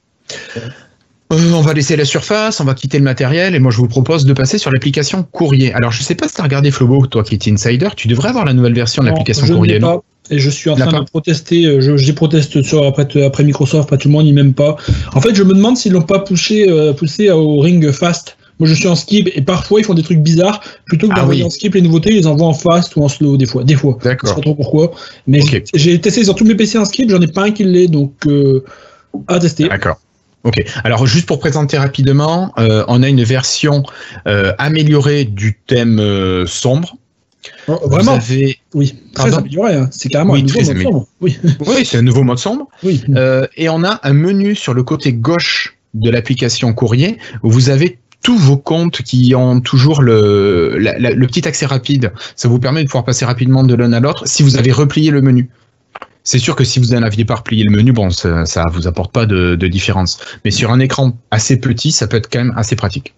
Euh, 1.31 1.51
on 1.53 1.61
va 1.61 1.73
laisser 1.73 1.95
la 1.95 2.05
surface, 2.05 2.59
on 2.59 2.65
va 2.65 2.73
quitter 2.73 2.97
le 2.97 3.03
matériel 3.03 3.55
et 3.55 3.59
moi 3.59 3.71
je 3.71 3.77
vous 3.77 3.87
propose 3.87 4.25
de 4.25 4.33
passer 4.33 4.57
sur 4.57 4.71
l'application 4.71 5.23
courrier. 5.23 5.73
Alors 5.73 5.91
je 5.91 6.03
sais 6.03 6.15
pas 6.15 6.27
si 6.27 6.35
tu 6.35 6.41
as 6.41 6.43
regardé 6.43 6.71
Flobo, 6.71 7.05
toi 7.07 7.23
qui 7.23 7.35
es 7.35 7.51
insider, 7.51 7.89
tu 7.95 8.07
devrais 8.07 8.29
avoir 8.29 8.45
la 8.45 8.53
nouvelle 8.53 8.75
version 8.75 9.03
de 9.03 9.09
l'application 9.09 9.47
courrier, 9.47 9.79
non 9.79 10.01
et 10.31 10.39
je 10.39 10.49
suis 10.49 10.69
en 10.69 10.75
train 10.75 11.01
de 11.01 11.05
protester, 11.05 11.65
euh, 11.65 11.97
je, 11.97 12.11
proteste 12.11 12.63
sur, 12.63 12.83
après, 12.85 13.23
après 13.23 13.43
Microsoft, 13.43 13.89
pas 13.89 13.97
tout 13.97 14.07
le 14.07 14.13
monde, 14.13 14.25
ni 14.25 14.33
même 14.33 14.53
pas. 14.53 14.75
En 15.13 15.21
fait, 15.21 15.35
je 15.35 15.43
me 15.43 15.53
demande 15.53 15.77
s'ils 15.77 15.91
l'ont 15.91 16.01
pas 16.01 16.19
poussé, 16.19 16.67
euh, 16.67 16.93
poussé 16.93 17.29
au 17.29 17.59
ring 17.59 17.91
fast. 17.91 18.37
Moi, 18.59 18.69
je 18.69 18.73
suis 18.73 18.87
en 18.87 18.95
skip 18.95 19.29
et 19.33 19.41
parfois 19.41 19.79
ils 19.81 19.83
font 19.83 19.93
des 19.93 20.03
trucs 20.03 20.19
bizarres. 20.19 20.61
Plutôt 20.85 21.07
que 21.07 21.13
ah 21.15 21.19
d'envoyer 21.19 21.43
en 21.43 21.49
skip 21.49 21.73
les 21.73 21.81
nouveautés, 21.81 22.11
ils 22.11 22.17
les 22.17 22.27
envoient 22.27 22.47
en 22.47 22.53
fast 22.53 22.95
ou 22.95 23.03
en 23.03 23.09
slow 23.09 23.37
des 23.37 23.45
fois. 23.45 23.63
Des 23.63 23.75
fois. 23.75 23.97
D'accord. 24.03 24.29
Je 24.29 24.29
sais 24.29 24.35
pas 24.35 24.41
trop 24.41 24.55
pourquoi. 24.55 24.91
Mais 25.27 25.41
j'ai 25.73 25.99
testé 25.99 26.23
sur 26.23 26.35
tous 26.35 26.45
mes 26.45 26.55
PC 26.55 26.77
en 26.77 26.85
skip, 26.85 27.09
j'en 27.09 27.21
ai 27.21 27.27
pas 27.27 27.43
un 27.43 27.51
qui 27.51 27.63
l'est, 27.63 27.87
donc 27.87 28.13
à 29.27 29.39
tester. 29.39 29.67
D'accord. 29.67 29.99
Ok. 30.45 30.63
Alors 30.83 31.07
juste 31.07 31.25
pour 31.25 31.39
présenter 31.39 31.77
rapidement, 31.77 32.53
euh, 32.59 32.85
on 32.87 33.01
a 33.01 33.09
une 33.09 33.23
version 33.23 33.83
euh, 34.27 34.53
améliorée 34.59 35.25
du 35.25 35.59
thème 35.65 35.99
euh, 35.99 36.45
sombre. 36.45 36.97
Oh, 37.67 37.79
vraiment 37.85 38.19
Oui. 38.75 38.95
Très 39.13 39.33
amélioré. 39.33 39.73
Hein. 39.73 39.89
C'est 39.91 40.09
carrément 40.09 40.35
un 40.35 40.41
nouveau 40.41 40.61
mode 40.61 40.83
sombre. 40.83 41.07
Oui. 41.19 41.39
oui 41.65 41.83
c'est 41.83 41.97
un 41.97 42.03
nouveau 42.03 42.23
mode 42.23 42.37
sombre. 42.37 42.67
Oui. 42.83 43.03
et 43.57 43.69
on 43.69 43.83
a 43.83 43.99
un 44.03 44.13
menu 44.13 44.55
sur 44.55 44.75
le 44.75 44.83
côté 44.83 45.13
gauche 45.13 45.77
de 45.95 46.11
l'application 46.11 46.73
courrier 46.73 47.17
où 47.41 47.49
vous 47.49 47.69
avez 47.69 47.97
tous 48.23 48.37
vos 48.37 48.57
comptes 48.57 49.01
qui 49.01 49.35
ont 49.35 49.59
toujours 49.61 50.01
le, 50.01 50.75
le 50.77 51.27
petit 51.27 51.47
accès 51.47 51.65
rapide. 51.65 52.11
Ça 52.35 52.47
vous 52.47 52.59
permet 52.59 52.83
de 52.83 52.87
pouvoir 52.87 53.05
passer 53.05 53.25
rapidement 53.25 53.63
de 53.63 53.75
l'un 53.75 53.93
à 53.93 53.99
l'autre 53.99 54.27
si 54.27 54.43
vous 54.43 54.57
avez 54.57 54.71
replié 54.71 55.11
le 55.11 55.21
menu. 55.21 55.49
C'est 56.25 56.39
sûr 56.39 56.55
que 56.55 56.63
si 56.63 56.79
vous 56.79 56.93
en 56.95 57.03
aviez 57.03 57.23
pas 57.23 57.35
replié 57.35 57.63
le 57.63 57.69
menu, 57.69 57.91
bon, 57.91 58.09
ça, 58.09 58.45
ça 58.47 58.63
vous 58.71 58.87
apporte 58.87 59.13
pas 59.13 59.27
de, 59.27 59.55
différence. 59.67 60.19
Mais 60.43 60.49
sur 60.49 60.71
un 60.71 60.79
écran 60.79 61.15
assez 61.29 61.59
petit, 61.59 61.91
ça 61.91 62.07
peut 62.07 62.17
être 62.17 62.29
quand 62.31 62.39
même 62.39 62.53
assez 62.57 62.75
pratique. 62.75 63.13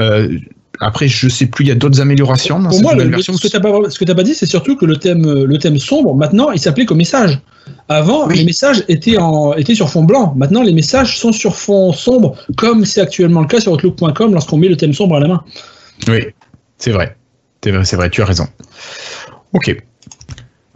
Euh, 0.00 0.38
après, 0.80 1.08
je 1.08 1.28
sais 1.28 1.46
plus, 1.46 1.64
il 1.64 1.68
y 1.68 1.70
a 1.70 1.74
d'autres 1.74 2.00
améliorations 2.00 2.60
dans 2.60 2.70
Pour 2.70 2.82
moi, 2.82 2.94
version. 2.94 3.32
Ce 3.32 3.40
que 3.40 3.48
tu 3.48 4.06
n'as 4.06 4.14
pas, 4.14 4.22
dit, 4.22 4.34
c'est 4.34 4.46
surtout 4.46 4.76
que 4.76 4.86
le 4.86 4.96
thème, 4.96 5.44
le 5.44 5.58
thème 5.58 5.78
sombre, 5.78 6.14
maintenant, 6.14 6.50
il 6.50 6.58
s'appelait 6.58 6.86
comme 6.86 6.98
message. 6.98 7.40
Avant, 7.88 8.26
les 8.28 8.44
messages 8.44 8.84
étaient, 8.88 9.18
en, 9.18 9.54
étaient 9.54 9.74
sur 9.74 9.90
fond 9.90 10.04
blanc. 10.04 10.34
Maintenant, 10.36 10.62
les 10.62 10.72
messages 10.72 11.18
sont 11.18 11.32
sur 11.32 11.56
fond 11.56 11.92
sombre, 11.92 12.36
comme 12.56 12.84
c'est 12.84 13.00
actuellement 13.00 13.40
le 13.40 13.46
cas 13.46 13.60
sur 13.60 13.72
Outlook.com 13.72 14.32
lorsqu'on 14.32 14.56
met 14.56 14.68
le 14.68 14.76
thème 14.76 14.94
sombre 14.94 15.16
à 15.16 15.20
la 15.20 15.28
main. 15.28 15.44
Oui, 16.08 16.26
c'est 16.78 16.92
vrai. 16.92 17.16
C'est 17.62 17.96
vrai, 17.96 18.08
tu 18.10 18.22
as 18.22 18.24
raison. 18.24 18.46
Ok. 19.52 19.76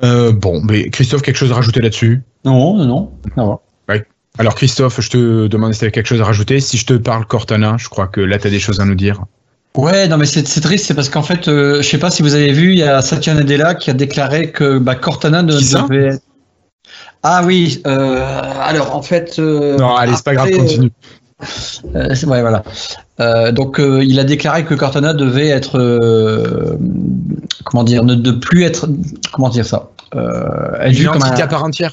Euh, 0.02 0.32
bon, 0.32 0.60
mais 0.62 0.90
Christophe, 0.90 1.22
quelque 1.22 1.36
chose 1.36 1.52
à 1.52 1.54
rajouter 1.54 1.80
là-dessus? 1.80 2.22
Non, 2.44 2.76
non, 2.76 3.10
non. 3.36 3.60
Alors 4.38 4.54
Christophe, 4.54 5.00
je 5.00 5.10
te 5.10 5.46
demande 5.46 5.74
si 5.74 5.80
tu 5.80 5.84
avais 5.84 5.92
quelque 5.92 6.06
chose 6.06 6.20
à 6.20 6.24
rajouter. 6.24 6.60
Si 6.60 6.78
je 6.78 6.86
te 6.86 6.94
parle 6.94 7.26
Cortana, 7.26 7.76
je 7.78 7.88
crois 7.88 8.06
que 8.06 8.20
là 8.20 8.38
tu 8.38 8.46
as 8.46 8.50
des 8.50 8.60
choses 8.60 8.80
à 8.80 8.84
nous 8.84 8.94
dire. 8.94 9.24
Ouais, 9.76 10.06
non 10.06 10.18
mais 10.18 10.26
c'est 10.26 10.42
triste, 10.60 10.86
c'est 10.86 10.94
parce 10.94 11.08
qu'en 11.08 11.22
fait, 11.22 11.48
euh, 11.48 11.80
je 11.80 11.88
sais 11.88 11.98
pas 11.98 12.10
si 12.10 12.22
vous 12.22 12.34
avez 12.34 12.52
vu, 12.52 12.72
il 12.72 12.78
y 12.78 12.82
a 12.82 13.00
Satya 13.00 13.32
Nadella 13.34 13.74
qui 13.74 13.88
a 13.88 13.94
déclaré 13.94 14.50
que 14.50 14.78
bah, 14.78 14.94
Cortana 14.94 15.42
ne 15.42 15.52
devait. 15.52 16.18
Ah 17.22 17.42
oui, 17.44 17.80
euh, 17.86 18.20
alors 18.60 18.94
en 18.94 19.02
fait. 19.02 19.38
non, 19.38 19.94
allez, 19.96 20.14
c'est 20.14 20.24
pas 20.24 20.34
grave, 20.34 20.50
continue. 20.50 20.92
ouais, 21.94 22.42
voilà. 22.42 22.62
donc, 23.52 23.80
il 23.80 24.20
a 24.20 24.24
déclaré 24.24 24.64
que 24.64 24.74
Cortana 24.74 25.14
devait 25.14 25.48
être, 25.48 26.78
comment 27.64 27.84
dire, 27.84 28.04
ne 28.04 28.14
de 28.14 28.32
plus 28.32 28.64
être, 28.64 28.88
comment 29.32 29.48
dire 29.48 29.64
ça, 29.64 29.88
euh, 30.14 30.90
une 30.90 31.08
entité 31.08 31.42
à 31.42 31.46
part 31.46 31.64
entière. 31.64 31.92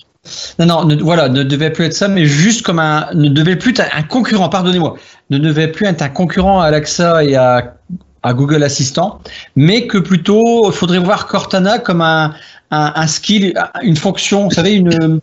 Non, 0.59 0.65
non, 0.65 0.85
ne, 0.85 0.95
voilà, 0.95 1.29
ne 1.29 1.43
devait 1.43 1.71
plus 1.71 1.85
être 1.85 1.93
ça, 1.93 2.07
mais 2.07 2.25
juste 2.25 2.61
comme 2.63 2.79
un, 2.79 3.07
ne 3.13 3.29
devait 3.29 3.55
plus 3.55 3.71
être 3.71 3.95
un 3.95 4.03
concurrent. 4.03 4.49
Pardonnez-moi, 4.49 4.95
ne 5.29 5.37
devait 5.37 5.69
plus 5.69 5.85
être 5.85 6.01
un 6.01 6.09
concurrent 6.09 6.61
à 6.61 6.65
Alexa 6.65 7.23
et 7.23 7.35
à, 7.35 7.75
à 8.23 8.33
Google 8.33 8.63
Assistant, 8.63 9.21
mais 9.55 9.87
que 9.87 9.97
plutôt, 9.97 10.69
il 10.69 10.73
faudrait 10.73 10.99
voir 10.99 11.27
Cortana 11.27 11.79
comme 11.79 12.01
un, 12.01 12.33
un, 12.71 12.91
un, 12.95 13.07
skill, 13.07 13.53
une 13.81 13.95
fonction, 13.95 14.45
vous 14.45 14.51
savez, 14.51 14.73
une, 14.73 15.21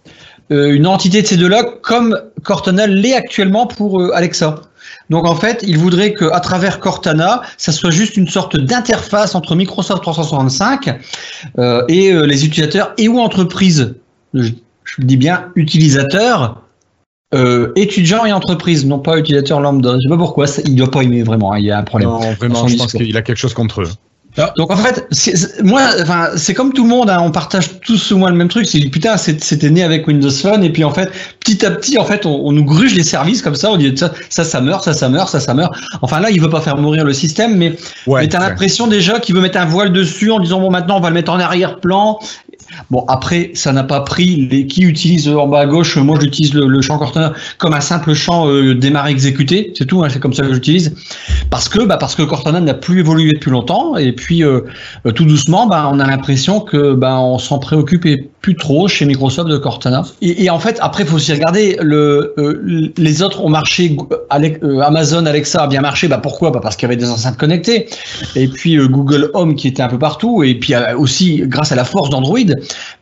euh, 0.53 0.73
une 0.73 0.87
entité 0.87 1.23
de 1.23 1.27
ces 1.27 1.37
deux-là, 1.37 1.65
comme 1.83 2.21
Cortana 2.45 2.87
l'est 2.87 3.15
actuellement 3.15 3.67
pour 3.67 4.01
euh, 4.01 4.11
Alexa. 4.15 4.63
Donc 5.11 5.27
en 5.27 5.35
fait, 5.35 5.65
il 5.67 5.79
voudrait 5.79 6.15
qu'à 6.15 6.41
travers 6.41 6.81
Cortana, 6.81 7.43
ça 7.57 7.73
soit 7.73 7.91
juste 7.91 8.17
une 8.17 8.29
sorte 8.29 8.57
d'interface 8.57 9.35
entre 9.35 9.55
Microsoft 9.55 10.03
365 10.03 10.99
euh, 11.59 11.85
et 11.89 12.13
euh, 12.13 12.27
les 12.27 12.45
utilisateurs 12.45 12.93
et 12.99 13.09
ou 13.09 13.19
entreprises. 13.21 13.95
Je, 14.35 14.51
je 14.85 14.95
dis 14.99 15.17
bien 15.17 15.51
utilisateurs, 15.55 16.63
euh, 17.35 17.73
étudiants 17.75 18.25
et 18.25 18.33
entreprises, 18.33 18.87
non 18.87 19.01
pas 19.01 19.19
utilisateurs 19.19 19.61
lambda. 19.61 19.97
Je 19.97 20.03
sais 20.03 20.09
pas 20.09 20.17
pourquoi, 20.17 20.47
il 20.65 20.77
doit 20.77 20.91
pas 20.91 21.03
aimer 21.03 21.23
vraiment. 21.23 21.53
Hein, 21.53 21.59
il 21.59 21.65
y 21.65 21.71
a 21.71 21.79
un 21.79 21.83
problème. 21.83 22.09
Non, 22.09 22.21
vraiment, 22.33 22.67
je 22.69 22.77
pense 22.77 22.93
qu'il 22.93 23.17
a 23.17 23.23
quelque 23.23 23.39
chose 23.39 23.55
contre 23.55 23.83
eux. 23.83 23.89
Ah. 24.39 24.53
Donc 24.57 24.71
en 24.71 24.77
fait, 24.77 25.07
moi, 25.63 25.83
enfin, 26.01 26.31
c'est 26.37 26.55
comme 26.55 26.73
tout 26.73 26.83
le 26.83 26.89
monde, 26.89 27.09
hein, 27.09 27.21
on 27.23 27.31
partage 27.31 27.81
tous 27.81 28.13
au 28.13 28.19
moins 28.19 28.31
le 28.31 28.37
même 28.37 28.49
truc. 28.49 28.67
C'est 28.67 28.81
putain, 28.81 29.17
c'était 29.17 29.71
né 29.71 29.83
avec 29.83 30.07
Windows 30.07 30.31
Phone 30.31 30.63
et 30.63 30.71
puis 30.71 30.85
en 30.85 30.91
fait, 30.91 31.11
petit 31.41 31.65
à 31.65 31.71
petit, 31.71 31.99
en 31.99 32.05
fait, 32.05 32.27
on, 32.27 32.53
nous 32.53 32.65
gruge 32.65 32.95
les 32.95 33.05
services 33.05 33.43
comme 33.43 33.55
ça. 33.55 33.71
On 33.71 33.77
dit 33.77 33.97
ça, 33.97 34.13
ça, 34.29 34.45
ça 34.45 34.61
meurt, 34.61 34.85
ça, 34.85 34.93
ça 34.93 35.09
meurt, 35.09 35.29
ça, 35.29 35.41
ça 35.41 35.55
meurt. 35.55 35.75
Enfin 36.03 36.21
là, 36.21 36.31
il 36.31 36.41
veut 36.41 36.51
pas 36.51 36.61
faire 36.61 36.77
mourir 36.77 37.05
le 37.05 37.13
système, 37.13 37.57
mais, 37.57 37.77
ouais, 38.07 38.23
mais 38.23 38.29
t'as 38.29 38.41
l'impression 38.41 38.87
déjà 38.87 39.21
qu'il 39.21 39.35
veut 39.35 39.41
mettre 39.41 39.59
un 39.59 39.67
voile 39.67 39.93
dessus 39.93 40.31
en 40.31 40.41
disant 40.41 40.61
bon 40.61 40.71
maintenant 40.71 40.99
on 40.99 41.01
va 41.01 41.09
le 41.09 41.15
mettre 41.15 41.33
en 41.33 41.41
arrière-plan 41.41 42.19
Bon, 42.91 43.05
après, 43.09 43.51
ça 43.55 43.73
n'a 43.73 43.85
pas 43.85 44.01
pris. 44.01 44.47
Les, 44.51 44.67
qui 44.67 44.83
utilise 44.83 45.29
en 45.29 45.47
bas 45.47 45.61
à 45.61 45.67
gauche 45.67 45.97
Moi, 45.97 46.19
j'utilise 46.21 46.55
le, 46.55 46.83
champ 46.83 46.99
Cortana 46.99 47.33
comme 47.59 47.75
un 47.75 47.81
simple 47.81 48.15
champ 48.15 48.49
euh, 48.49 48.75
démarrer 48.75 49.11
exécuté. 49.11 49.73
C'est 49.77 49.87
tout. 49.87 50.03
Hein, 50.05 50.09
c'est 50.11 50.21
comme 50.21 50.35
ça 50.35 50.43
que 50.43 50.53
j'utilise. 50.55 50.95
Parce 51.51 51.69
que, 51.69 51.85
bah, 51.85 51.97
parce 51.97 52.15
que 52.15 52.23
Cortana 52.23 52.61
n'a 52.61 52.75
plus 52.75 53.01
évolué 53.01 53.33
depuis 53.33 53.51
longtemps. 53.51 53.97
Et 53.97 54.13
puis, 54.13 54.45
euh, 54.45 54.61
euh, 55.07 55.13
tout 55.13 55.25
doucement, 55.25 55.67
bah, 55.67 55.91
on 55.93 55.99
a 56.01 56.07
l'impression 56.07 56.61
que, 56.61 56.95
bah, 56.95 57.19
on 57.21 57.39
s'en 57.39 57.59
préoccupe 57.59 58.07
plus 58.47 58.55
trop 58.55 58.87
chez 58.87 59.07
Microsoft 59.07 59.49
de 59.51 59.57
Cortana. 59.57 60.05
Et, 60.23 60.49
en 60.51 60.61
fait, 60.61 60.79
après, 60.81 61.03
il 61.03 61.09
faut 61.09 61.17
aussi 61.17 61.33
regarder. 61.33 61.77
Le, 61.83 62.33
les 62.97 63.21
autres 63.21 63.43
ont 63.45 63.49
marché. 63.49 63.97
Amazon 64.31 65.27
Alexa 65.27 65.65
a 65.65 65.67
bien 65.67 65.81
marché. 65.81 66.07
Bah, 66.07 66.19
pourquoi? 66.19 66.53
Bah, 66.53 66.61
Parce 66.63 66.77
qu'il 66.77 66.89
y 66.89 66.93
avait 66.93 66.95
des 66.95 67.11
enceintes 67.11 67.39
connectées. 67.39 67.89
Et 68.37 68.47
puis 68.47 68.77
Google 68.87 69.33
Home 69.35 69.57
qui 69.57 69.67
était 69.67 69.83
un 69.83 69.89
peu 69.89 69.99
partout. 69.99 70.45
Et 70.45 70.55
puis 70.55 70.75
aussi 70.97 71.43
grâce 71.45 71.73
à 71.73 71.75
la 71.75 71.83
force 71.83 72.09
d'Android. 72.09 72.39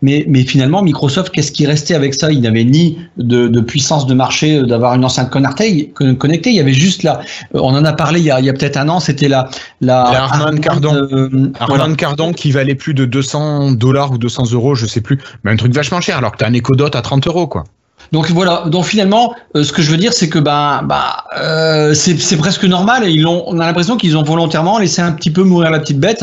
Mais, 0.00 0.24
mais 0.28 0.44
finalement, 0.44 0.80
Microsoft, 0.80 1.30
qu'est-ce 1.30 1.52
qui 1.52 1.66
restait 1.66 1.94
avec 1.94 2.14
ça? 2.14 2.32
Il 2.32 2.40
n'avait 2.40 2.64
ni 2.64 2.96
de, 3.18 3.46
de, 3.46 3.60
puissance 3.60 4.06
de 4.06 4.14
marché 4.14 4.56
euh, 4.56 4.62
d'avoir 4.62 4.94
une 4.94 5.04
enceinte 5.04 5.28
connectée. 5.28 5.92
Il 5.98 6.56
y 6.56 6.60
avait 6.60 6.72
juste 6.72 7.02
là. 7.02 7.20
Euh, 7.54 7.60
on 7.60 7.76
en 7.76 7.84
a 7.84 7.92
parlé 7.92 8.20
il 8.20 8.24
y 8.24 8.30
a, 8.30 8.40
il 8.40 8.46
y 8.46 8.48
a 8.48 8.54
peut-être 8.54 8.78
un 8.78 8.88
an. 8.88 8.98
C'était 8.98 9.28
la 9.28 9.50
la, 9.82 10.04
Harman 10.04 10.58
Kardon. 10.58 10.94
Euh, 10.94 11.94
Kardon 11.98 12.32
qui 12.32 12.50
valait 12.50 12.74
plus 12.76 12.94
de 12.94 13.04
200 13.04 13.72
dollars 13.72 14.10
ou 14.10 14.16
200 14.16 14.52
euros, 14.52 14.74
je 14.74 14.86
sais 14.86 15.02
plus. 15.02 15.18
Mais 15.42 15.52
un 15.52 15.56
truc 15.56 15.72
vachement 15.72 16.00
cher. 16.00 16.18
Alors 16.18 16.32
que 16.32 16.38
tu 16.38 16.44
as 16.44 16.48
un 16.48 16.52
Echo 16.52 16.74
Dot 16.74 16.94
à 16.94 17.02
30 17.02 17.26
euros, 17.26 17.46
quoi. 17.46 17.64
Donc 18.12 18.30
voilà. 18.30 18.64
Donc 18.66 18.84
finalement, 18.84 19.34
ce 19.54 19.72
que 19.72 19.82
je 19.82 19.90
veux 19.90 19.96
dire, 19.96 20.12
c'est 20.12 20.28
que 20.28 20.38
bah, 20.38 20.82
bah, 20.84 21.24
euh, 21.38 21.94
c'est 21.94 22.36
presque 22.36 22.64
normal. 22.64 23.08
Ils 23.08 23.26
ont, 23.26 23.44
on 23.46 23.58
a 23.58 23.66
l'impression 23.66 23.96
qu'ils 23.96 24.16
ont 24.16 24.22
volontairement 24.22 24.78
laissé 24.78 25.02
un 25.02 25.12
petit 25.12 25.30
peu 25.30 25.42
mourir 25.42 25.70
la 25.70 25.80
petite 25.80 25.98
bête. 25.98 26.22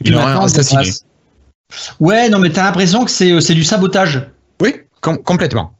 Et 0.00 0.04
puis 0.04 0.14
maintenant, 0.14 0.44
assassiné. 0.44 0.90
Ouais, 2.00 2.28
non, 2.30 2.38
mais 2.38 2.50
t'as 2.50 2.64
l'impression 2.64 3.04
que 3.04 3.10
c'est, 3.10 3.40
c'est 3.40 3.54
du 3.54 3.64
sabotage. 3.64 4.22
Oui, 4.60 4.74
complètement. 5.00 5.72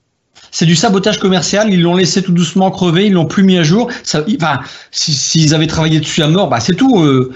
C'est 0.50 0.66
du 0.66 0.76
sabotage 0.76 1.18
commercial. 1.18 1.73
Ils 1.73 1.82
l'ont 1.82 1.97
laissé 1.97 2.23
tout 2.23 2.32
doucement 2.32 2.70
crever. 2.70 3.06
Ils 3.06 3.12
l'ont 3.12 3.26
plus 3.26 3.42
mis 3.42 3.58
à 3.58 3.62
jour. 3.62 3.90
Ça, 4.02 4.25
enfin, 4.37 4.61
s'ils 4.90 5.54
avaient 5.54 5.66
travaillé 5.66 6.00
dessus 6.00 6.23
à 6.23 6.28
mort, 6.28 6.49
bah 6.49 6.61
c'est 6.61 6.75
tout. 6.75 7.02
Euh, 7.02 7.35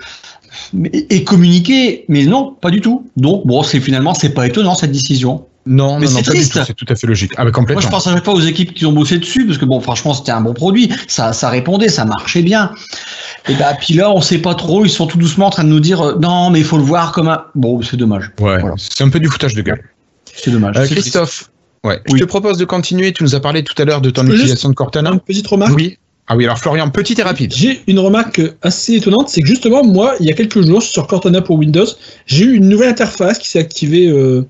et 0.93 1.25
communiquer, 1.25 2.05
mais 2.09 2.25
non, 2.25 2.57
pas 2.61 2.71
du 2.71 2.81
tout. 2.81 3.07
Donc 3.17 3.47
bon, 3.47 3.63
c'est 3.63 3.81
finalement 3.81 4.15
c'est 4.15 4.35
pas 4.35 4.47
étonnant 4.47 4.75
cette 4.75 4.93
décision. 4.93 5.47
Non, 5.65 5.99
mais 5.99 6.09
c'est 6.09 6.23
triste. 6.23 6.59
C'est 6.67 6.75
tout 6.75 6.87
à 6.89 6.97
fait 6.97 7.07
logique. 7.07 7.33
Ah, 7.37 7.45
complètement. 7.51 7.75
Moi, 7.75 7.83
je 7.83 7.89
pense 7.89 8.07
à 8.09 8.13
chaque 8.13 8.25
fois 8.25 8.35
aux 8.35 8.41
équipes 8.41 8.75
qui 8.75 8.85
ont 8.85 8.93
bossé 8.93 9.19
dessus, 9.19 9.47
parce 9.47 9.59
que 9.59 9.65
bon, 9.65 9.81
franchement, 9.81 10.13
c'était 10.13 10.33
un 10.33 10.41
bon 10.41 10.55
produit. 10.55 10.91
Ça, 11.07 11.33
ça 11.33 11.51
répondait, 11.51 11.89
ça 11.89 12.05
marchait 12.05 12.43
bien. 12.43 12.73
Et 13.49 13.55
bah, 13.55 13.75
puis 13.79 13.95
là, 13.95 14.11
on 14.11 14.21
sait 14.21 14.39
pas 14.39 14.55
trop. 14.55 14.85
Ils 14.85 14.91
sont 14.91 15.07
tout 15.07 15.19
doucement 15.19 15.47
en 15.47 15.51
train 15.51 15.65
de 15.65 15.69
nous 15.69 15.81
dire, 15.81 16.01
euh, 16.01 16.19
non, 16.19 16.51
mais 16.51 16.59
il 16.59 16.65
faut 16.65 16.79
le 16.79 16.83
voir 16.83 17.13
comme 17.13 17.29
un. 17.29 17.45
Bon, 17.55 17.81
c'est 17.81 17.97
dommage. 17.97 18.33
Ouais. 18.41 18.59
C'est 18.77 19.05
un 19.05 19.09
peu 19.09 19.21
du 19.21 19.29
foutage 19.29 19.55
de 19.55 19.63
gueule. 19.63 19.83
C'est 20.35 20.51
dommage. 20.51 20.77
Euh, 20.77 20.87
Christophe. 20.87 21.51
Ouais. 21.85 22.01
Je 22.07 22.17
te 22.17 22.25
propose 22.25 22.59
de 22.59 22.65
continuer. 22.65 23.13
Tu 23.13 23.23
nous 23.23 23.35
as 23.35 23.41
parlé 23.41 23.63
tout 23.63 23.81
à 23.81 23.85
l'heure 23.85 24.01
de 24.01 24.11
ton 24.11 24.27
utilisation 24.27 24.69
de 24.69 24.75
Cortana. 24.75 25.11
Une 25.13 25.21
petite 25.21 25.47
remarque. 25.47 25.75
Oui. 25.75 25.99
Ah 26.29 26.37
oui, 26.37 26.45
alors 26.45 26.59
Florian, 26.59 26.89
petite 26.91 27.19
et 27.19 27.23
rapide. 27.23 27.53
J'ai 27.55 27.83
une 27.89 27.99
remarque 27.99 28.41
assez 28.63 28.95
étonnante, 28.95 29.29
c'est 29.29 29.43
que 29.43 29.49
justement, 29.49 29.85
moi, 29.85 30.15
il 30.21 30.27
y 30.27 30.31
a 30.31 30.35
quelques 30.35 30.63
jours, 30.63 30.83
sur 30.83 31.07
Cortana 31.07 31.43
pour 31.43 31.57
Windows, 31.57 31.87
j'ai 32.27 32.45
eu 32.45 32.55
une 32.55 32.69
nouvelle 32.69 32.91
interface 32.91 33.39
qui 33.39 33.49
s'est 33.49 33.59
activée 33.59 34.07
euh, 34.07 34.47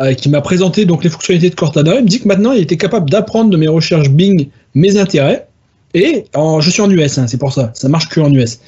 euh, 0.00 0.12
qui 0.12 0.28
m'a 0.28 0.40
présenté 0.40 0.84
donc 0.84 1.02
les 1.02 1.10
fonctionnalités 1.10 1.50
de 1.50 1.54
Cortana. 1.54 1.94
Il 1.96 2.02
me 2.02 2.08
dit 2.08 2.20
que 2.20 2.28
maintenant 2.28 2.52
il 2.52 2.62
était 2.62 2.76
capable 2.76 3.08
d'apprendre 3.08 3.50
de 3.50 3.56
mes 3.56 3.68
recherches 3.68 4.10
Bing 4.10 4.48
mes 4.74 4.98
intérêts. 4.98 5.46
Et 5.94 6.24
je 6.34 6.70
suis 6.70 6.82
en 6.82 6.90
US, 6.90 7.18
hein, 7.18 7.26
c'est 7.28 7.38
pour 7.38 7.52
ça. 7.52 7.70
Ça 7.74 7.88
marche 7.88 8.08
que 8.08 8.20
en 8.20 8.32
US. 8.32 8.58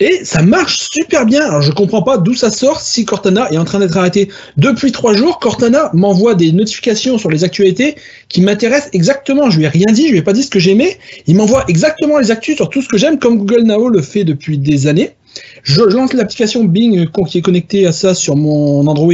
Et 0.00 0.20
ça 0.24 0.42
marche 0.42 0.88
super 0.92 1.26
bien. 1.26 1.42
Alors 1.42 1.62
je 1.62 1.72
comprends 1.72 2.02
pas 2.02 2.18
d'où 2.18 2.34
ça 2.34 2.50
sort 2.50 2.80
si 2.80 3.04
Cortana 3.04 3.50
est 3.50 3.58
en 3.58 3.64
train 3.64 3.80
d'être 3.80 3.96
arrêté. 3.96 4.28
Depuis 4.56 4.92
trois 4.92 5.12
jours, 5.12 5.40
Cortana 5.40 5.90
m'envoie 5.92 6.34
des 6.34 6.52
notifications 6.52 7.18
sur 7.18 7.30
les 7.30 7.42
actualités 7.42 7.96
qui 8.28 8.40
m'intéressent 8.40 8.90
exactement. 8.92 9.50
Je 9.50 9.58
lui 9.58 9.64
ai 9.64 9.68
rien 9.68 9.92
dit, 9.92 10.06
je 10.06 10.12
lui 10.12 10.18
ai 10.18 10.22
pas 10.22 10.32
dit 10.32 10.44
ce 10.44 10.50
que 10.50 10.60
j'aimais. 10.60 10.98
Il 11.26 11.34
m'envoie 11.34 11.64
exactement 11.66 12.18
les 12.18 12.30
actus 12.30 12.56
sur 12.56 12.70
tout 12.70 12.80
ce 12.80 12.88
que 12.88 12.96
j'aime, 12.96 13.18
comme 13.18 13.38
Google 13.38 13.62
Now 13.62 13.88
le 13.88 14.02
fait 14.02 14.24
depuis 14.24 14.56
des 14.58 14.86
années. 14.86 15.16
Je 15.62 15.82
lance 15.82 16.12
l'application 16.12 16.64
Bing 16.64 16.98
euh, 16.98 17.24
qui 17.24 17.38
est 17.38 17.42
connectée 17.42 17.86
à 17.86 17.92
ça 17.92 18.14
sur 18.14 18.36
mon 18.36 18.86
Android. 18.86 19.12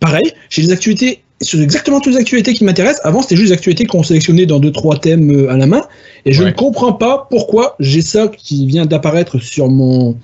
Pareil, 0.00 0.32
j'ai 0.50 0.62
les 0.62 0.72
actualités 0.72 1.22
sur 1.40 1.60
exactement 1.60 2.00
toutes 2.00 2.14
les 2.14 2.18
actualités 2.18 2.54
qui 2.54 2.64
m'intéressent. 2.64 3.04
Avant, 3.04 3.22
c'était 3.22 3.36
juste 3.36 3.48
les 3.48 3.54
actualités 3.54 3.86
qu'on 3.86 4.02
sélectionnait 4.02 4.46
dans 4.46 4.58
deux 4.58 4.72
trois 4.72 4.96
thèmes 4.96 5.30
euh, 5.30 5.50
à 5.50 5.56
la 5.56 5.66
main, 5.66 5.84
et 6.24 6.32
je 6.32 6.42
ne 6.42 6.50
comprends 6.50 6.92
pas 6.92 7.26
pourquoi 7.30 7.76
j'ai 7.78 8.02
ça 8.02 8.28
qui 8.28 8.66
vient 8.66 8.86
d'apparaître 8.86 9.38
sur 9.38 9.68
mon 9.68 10.16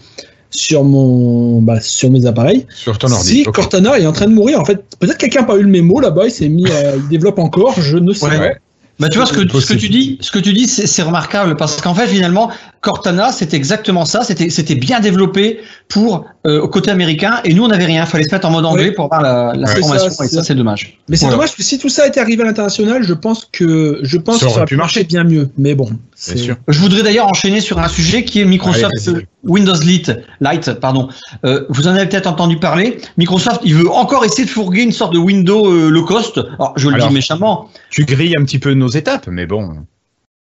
sur 0.50 0.85
mon 0.85 1.62
bah, 1.62 1.81
sur 1.81 2.11
mes 2.11 2.26
appareils. 2.26 2.66
Sur 2.75 2.99
ton 2.99 3.11
ordi. 3.11 3.28
Si 3.28 3.42
Cortana 3.45 3.99
est 3.99 4.07
en 4.07 4.12
train 4.12 4.26
de 4.26 4.35
mourir, 4.35 4.61
en 4.61 4.64
fait, 4.64 4.85
peut-être 4.99 5.19
quelqu'un 5.19 5.40
n'a 5.40 5.47
pas 5.47 5.57
eu 5.57 5.62
le 5.62 5.69
mémo 5.69 6.00
là-bas, 6.00 6.26
il 6.26 6.31
s'est 6.31 6.49
mis, 6.49 6.71
à, 6.71 6.97
il 6.97 7.09
développe 7.09 7.38
encore, 7.38 7.81
je 7.81 7.97
ne 7.97 8.12
sais 8.12 8.28
pas. 8.28 8.52
Bah, 9.00 9.08
tu 9.08 9.18
vois, 9.18 9.26
ce 9.26 9.32
que, 9.32 9.61
ce 9.61 9.72
que 9.72 9.78
tu 9.78 9.88
dis, 9.88 10.18
ce 10.20 10.30
que 10.30 10.38
tu 10.38 10.52
dis, 10.52 10.68
c'est 10.68 11.02
remarquable 11.02 11.56
parce 11.56 11.80
qu'en 11.80 11.94
fait, 11.94 12.06
finalement, 12.06 12.50
Cortana, 12.82 13.32
c'était 13.32 13.56
exactement 13.56 14.04
ça. 14.04 14.22
C'était, 14.22 14.50
c'était 14.50 14.75
bien 14.75 15.00
développé 15.00 15.61
pour 15.88 16.25
euh, 16.46 16.61
au 16.61 16.68
côté 16.68 16.90
américain, 16.90 17.40
et 17.44 17.54
nous, 17.54 17.64
on 17.64 17.68
n'avait 17.68 17.87
rien. 17.87 18.04
Il 18.04 18.08
fallait 18.08 18.25
se 18.25 18.34
mettre 18.34 18.46
en 18.46 18.50
mode 18.50 18.64
anglais 18.64 18.92
pour 18.92 19.08
voir 19.08 19.22
la, 19.22 19.52
la 19.56 19.66
formation, 19.66 20.22
et 20.22 20.28
ça, 20.28 20.42
c'est 20.44 20.54
dommage. 20.54 20.99
Mais 21.08 21.16
c'est 21.16 21.28
dommage 21.28 21.56
que 21.56 21.62
si 21.62 21.78
tout 21.78 21.88
ça 21.88 22.06
était 22.06 22.20
arrivé 22.20 22.42
à 22.42 22.46
l'international, 22.46 23.02
je 23.02 23.14
pense 23.14 23.49
que 23.50 23.99
je 24.02 24.16
pense 24.18 24.40
ça 24.40 24.46
aurait 24.46 24.64
pu 24.66 24.76
marcher 24.76 25.04
bien 25.04 25.25
mieux. 25.25 25.50
Mais 25.58 25.75
bon, 25.75 25.88
c'est 26.14 26.38
sûr. 26.38 26.56
Je 26.68 26.78
voudrais 26.78 27.02
d'ailleurs 27.02 27.26
enchaîner 27.26 27.61
sur 27.61 27.78
un 27.78 27.88
sujet 27.88 28.25
qui 28.25 28.40
est 28.40 28.44
Microsoft 28.44 29.11
Windows 29.44 29.80
Lite, 29.82 30.12
Lite, 30.40 30.75
pardon. 30.75 31.08
Euh, 31.44 31.64
vous 31.68 31.88
en 31.88 31.94
avez 31.94 32.06
peut-être 32.06 32.26
entendu 32.26 32.58
parler. 32.58 32.99
Microsoft, 33.16 33.61
il 33.64 33.75
veut 33.75 33.90
encore 33.90 34.25
essayer 34.25 34.44
de 34.44 34.50
fourguer 34.50 34.82
une 34.82 34.92
sorte 34.92 35.12
de 35.12 35.18
Windows 35.18 35.66
euh, 35.66 35.88
low 35.88 36.04
cost. 36.04 36.38
Alors, 36.58 36.72
je 36.76 36.88
le 36.88 37.00
dis 37.00 37.12
méchamment. 37.12 37.68
Tu 37.90 38.04
grilles 38.04 38.37
un 38.38 38.44
petit 38.44 38.58
peu 38.58 38.75
nos 38.75 38.88
étapes, 38.88 39.26
mais 39.26 39.46
bon. 39.46 39.84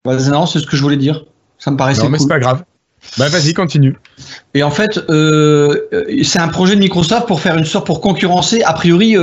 Bah, 0.06 0.16
non, 0.30 0.46
c'est 0.46 0.60
ce 0.60 0.66
que 0.66 0.76
je 0.76 0.82
voulais 0.82 0.98
dire. 0.98 1.26
Ça 1.58 1.72
me 1.72 1.78
paraissait 1.78 2.04
non, 2.04 2.10
mais 2.10 2.20
c'est 2.20 2.28
pas 2.28 2.40
grave. 2.40 2.64
Bah 3.18 3.30
vas-y, 3.30 3.54
continue. 3.54 3.96
Et 4.54 4.62
en 4.62 4.72
fait, 4.72 4.98
euh, 5.10 5.88
c'est 6.22 6.40
un 6.40 6.50
projet 6.50 6.76
de 6.76 6.82
Microsoft 6.82 7.28
pour 7.28 7.40
faire 7.40 7.56
une 7.56 7.66
sorte 7.66 7.86
pour 7.86 8.02
concurrencer 8.02 8.62
a 8.64 8.74
priori 8.74 9.16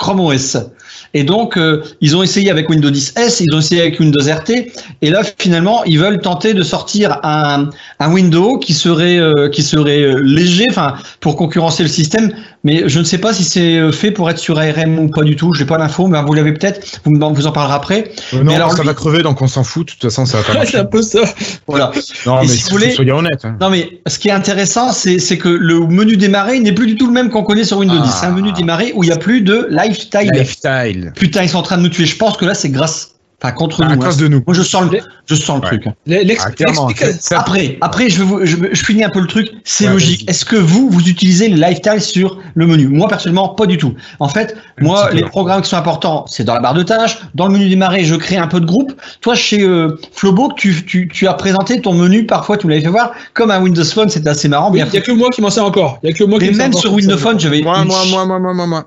Chrome 0.00 0.20
OS. 0.20 0.56
Et 1.12 1.24
donc, 1.24 1.56
euh, 1.56 1.82
ils 2.00 2.16
ont 2.16 2.22
essayé 2.22 2.50
avec 2.50 2.68
Windows 2.68 2.90
10 2.90 3.14
S, 3.16 3.40
ils 3.40 3.54
ont 3.54 3.58
essayé 3.58 3.82
avec 3.82 4.00
Windows 4.00 4.22
RT, 4.22 4.72
et 5.02 5.10
là, 5.10 5.22
finalement, 5.38 5.84
ils 5.84 5.98
veulent 5.98 6.20
tenter 6.20 6.54
de 6.54 6.62
sortir 6.62 7.18
un, 7.22 7.68
un 7.98 8.12
Windows 8.12 8.58
qui 8.58 8.72
serait, 8.72 9.18
euh, 9.18 9.48
qui 9.48 9.62
serait 9.62 10.02
euh, 10.02 10.20
léger, 10.22 10.66
enfin, 10.70 10.94
pour 11.20 11.36
concurrencer 11.36 11.82
le 11.82 11.88
système. 11.88 12.32
Mais 12.62 12.88
je 12.88 12.98
ne 12.98 13.04
sais 13.04 13.18
pas 13.18 13.32
si 13.32 13.44
c'est 13.44 13.90
fait 13.92 14.10
pour 14.10 14.28
être 14.28 14.38
sur 14.38 14.58
ARM 14.58 14.98
ou 14.98 15.08
pas 15.08 15.22
du 15.22 15.36
tout. 15.36 15.54
Je 15.54 15.60
n'ai 15.60 15.66
pas 15.66 15.78
l'info, 15.78 16.06
mais 16.08 16.20
vous 16.22 16.34
l'avez 16.34 16.52
peut-être. 16.52 17.00
Vous, 17.04 17.12
vous 17.18 17.46
en 17.46 17.52
parlerez 17.52 17.74
après. 17.74 18.10
non, 18.32 18.44
mais 18.44 18.54
alors, 18.54 18.72
ça 18.72 18.82
va 18.82 18.94
crever, 18.94 19.22
donc 19.22 19.40
on 19.40 19.48
s'en 19.48 19.64
fout. 19.64 19.86
De 19.86 19.92
toute 19.92 20.02
façon, 20.02 20.26
ça 20.26 20.38
va 20.40 20.54
pas 20.54 20.66
c'est 20.66 20.78
un 20.78 20.84
peu 20.84 21.02
ça. 21.02 21.20
Voilà. 21.66 21.92
Non, 22.26 22.40
mais 22.42 22.48
si 22.48 22.64
vous 22.64 22.70
voulez, 22.70 22.90
soyez 22.90 23.12
honnête. 23.12 23.44
Hein. 23.44 23.56
Non, 23.60 23.70
mais 23.70 24.00
ce 24.06 24.18
qui 24.18 24.28
est 24.28 24.32
intéressant, 24.32 24.92
c'est 24.92 25.38
que 25.38 25.48
le 25.48 25.80
menu 25.80 26.16
démarrer 26.16 26.60
n'est 26.60 26.72
plus 26.72 26.86
du 26.86 26.96
tout 26.96 27.06
le 27.06 27.12
même 27.12 27.30
qu'on 27.30 27.42
connaît 27.42 27.64
sur 27.64 27.78
Windows 27.78 27.98
10. 27.98 28.10
C'est 28.20 28.26
un 28.26 28.32
menu 28.32 28.52
démarrer 28.52 28.92
où 28.94 29.02
il 29.04 29.08
n'y 29.08 29.12
a 29.12 29.18
plus 29.18 29.40
de 29.40 29.66
lifestyle. 29.70 30.30
Lifestyle. 30.32 31.12
Putain, 31.16 31.42
ils 31.42 31.48
sont 31.48 31.58
en 31.58 31.62
train 31.62 31.78
de 31.78 31.82
nous 31.82 31.88
tuer. 31.88 32.06
Je 32.06 32.16
pense 32.16 32.36
que 32.36 32.44
là, 32.44 32.54
c'est 32.54 32.70
grâce 32.70 33.14
Enfin, 33.42 33.54
contre 33.54 33.82
nous. 33.84 33.92
À 33.92 33.96
cause 33.96 34.18
hein. 34.18 34.22
de 34.22 34.28
nous. 34.28 34.42
Moi, 34.46 34.54
je 34.54 34.62
sens 34.62 34.90
le, 34.90 35.00
je 35.26 35.34
sens 35.34 35.60
le 35.62 35.66
truc. 35.66 35.84
Ah, 35.86 37.36
après, 37.36 37.78
après, 37.80 38.10
je, 38.10 38.22
je, 38.42 38.56
je, 38.72 38.84
finis 38.84 39.02
un 39.02 39.08
peu 39.08 39.20
le 39.20 39.26
truc. 39.26 39.50
C'est 39.64 39.86
logique. 39.86 40.28
Est-ce 40.28 40.44
que 40.44 40.56
vous, 40.56 40.90
vous 40.90 41.08
utilisez 41.08 41.48
le 41.48 41.56
lifestyle 41.56 42.02
sur 42.02 42.38
le 42.54 42.66
menu? 42.66 42.88
Moi, 42.88 43.08
personnellement, 43.08 43.48
pas 43.48 43.64
du 43.64 43.78
tout. 43.78 43.94
En 44.18 44.28
fait, 44.28 44.56
moi, 44.80 45.10
les 45.12 45.22
programmes 45.22 45.62
qui 45.62 45.70
sont 45.70 45.76
importants, 45.76 46.26
c'est 46.28 46.44
dans 46.44 46.54
la 46.54 46.60
barre 46.60 46.74
de 46.74 46.82
tâches. 46.82 47.18
Dans 47.34 47.46
le 47.46 47.54
menu 47.54 47.68
démarrer, 47.68 48.04
je 48.04 48.14
crée 48.14 48.36
un 48.36 48.46
peu 48.46 48.60
de 48.60 48.66
groupe. 48.66 48.92
Toi, 49.22 49.34
chez 49.34 49.62
euh, 49.62 49.98
Flobo, 50.12 50.52
tu, 50.56 50.84
tu, 50.84 51.08
tu, 51.08 51.26
as 51.26 51.34
présenté 51.34 51.80
ton 51.80 51.94
menu. 51.94 52.26
Parfois, 52.26 52.58
tu 52.58 52.66
me 52.66 52.72
l'avais 52.72 52.84
fait 52.84 52.90
voir. 52.90 53.12
Comme 53.32 53.50
un 53.50 53.62
Windows 53.62 53.84
Phone, 53.84 54.10
c'était 54.10 54.28
assez 54.28 54.48
marrant. 54.48 54.70
Il 54.74 54.84
n'y 54.84 54.98
a 54.98 55.00
que 55.00 55.12
moi 55.12 55.30
qui 55.30 55.40
m'en 55.40 55.50
sais 55.50 55.60
encore. 55.60 55.98
Il 56.02 56.10
a 56.10 56.12
que 56.12 56.24
moi 56.24 56.38
qui 56.38 56.50
même 56.50 56.74
sur 56.74 56.92
Windows 56.92 57.16
Phone, 57.16 57.40
j'avais. 57.40 57.62
Moi, 57.62 57.84
moi, 57.84 58.04
moi, 58.10 58.26
moi, 58.26 58.38
moi, 58.38 58.52
moi, 58.52 58.66
moi. 58.66 58.86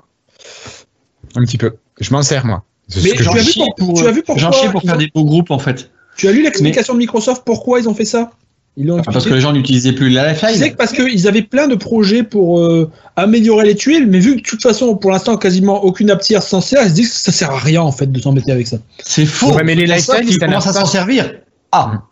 Un 1.34 1.42
petit 1.44 1.58
peu. 1.58 1.72
Je 2.00 2.12
m'en 2.12 2.22
sers, 2.22 2.46
moi. 2.46 2.62
Mais 2.96 3.12
tu 3.12 3.28
as, 3.28 3.32
vu 3.32 3.52
pour, 3.76 3.94
tu 3.94 4.06
as 4.06 4.10
vu 4.10 4.22
pourquoi 4.22 4.70
pour 4.70 4.82
faire 4.82 4.98
des 4.98 5.08
beaux 5.14 5.24
groupes 5.24 5.50
en 5.50 5.58
fait. 5.58 5.90
Tu 6.16 6.28
as 6.28 6.32
lu 6.32 6.42
l'explication 6.42 6.94
de 6.94 6.98
Microsoft 6.98 7.42
pourquoi 7.44 7.80
ils 7.80 7.88
ont 7.88 7.94
fait 7.94 8.04
ça? 8.04 8.30
Ils 8.76 8.90
ont 8.90 9.00
Parce 9.02 9.24
que 9.24 9.34
les 9.34 9.40
gens 9.40 9.52
n'utilisaient 9.52 9.92
plus 9.92 10.10
la 10.10 10.32
lifestyle. 10.32 10.58
C'est 10.58 10.76
parce 10.76 10.92
qu'ils 10.92 11.28
avaient 11.28 11.42
plein 11.42 11.68
de 11.68 11.76
projets 11.76 12.24
pour 12.24 12.58
euh, 12.58 12.90
améliorer 13.14 13.66
les 13.66 13.76
tuiles, 13.76 14.08
mais 14.08 14.18
vu 14.18 14.32
que 14.32 14.36
de 14.38 14.42
toute 14.42 14.62
façon, 14.62 14.96
pour 14.96 15.12
l'instant, 15.12 15.36
quasiment 15.36 15.84
aucune 15.84 16.10
app 16.10 16.22
s'en 16.22 16.60
sert, 16.60 16.82
ils 16.82 16.90
se 16.90 16.94
disent 16.94 17.10
que 17.12 17.20
ça 17.20 17.32
sert 17.32 17.50
à 17.52 17.58
rien 17.58 17.82
en 17.82 17.92
fait 17.92 18.10
de 18.10 18.20
s'embêter 18.20 18.50
avec 18.50 18.66
ça. 18.66 18.78
C'est 19.04 19.26
faux. 19.26 19.56
mais 19.64 19.76
les 19.76 19.86
lifestyles, 19.86 20.28
ils 20.28 20.38
commencent 20.38 20.66
à 20.66 20.72
s'en 20.72 20.86
servir. 20.86 21.32
Ah. 21.70 22.02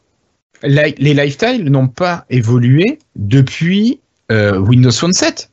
Les 0.63 1.15
lifestyles 1.15 1.65
n'ont 1.65 1.89
pas 1.89 2.25
évolué 2.31 3.01
depuis 3.17 3.99
euh, 4.31 4.59
Windows 4.59 4.93
Phone 4.93 5.13
7. 5.13 5.51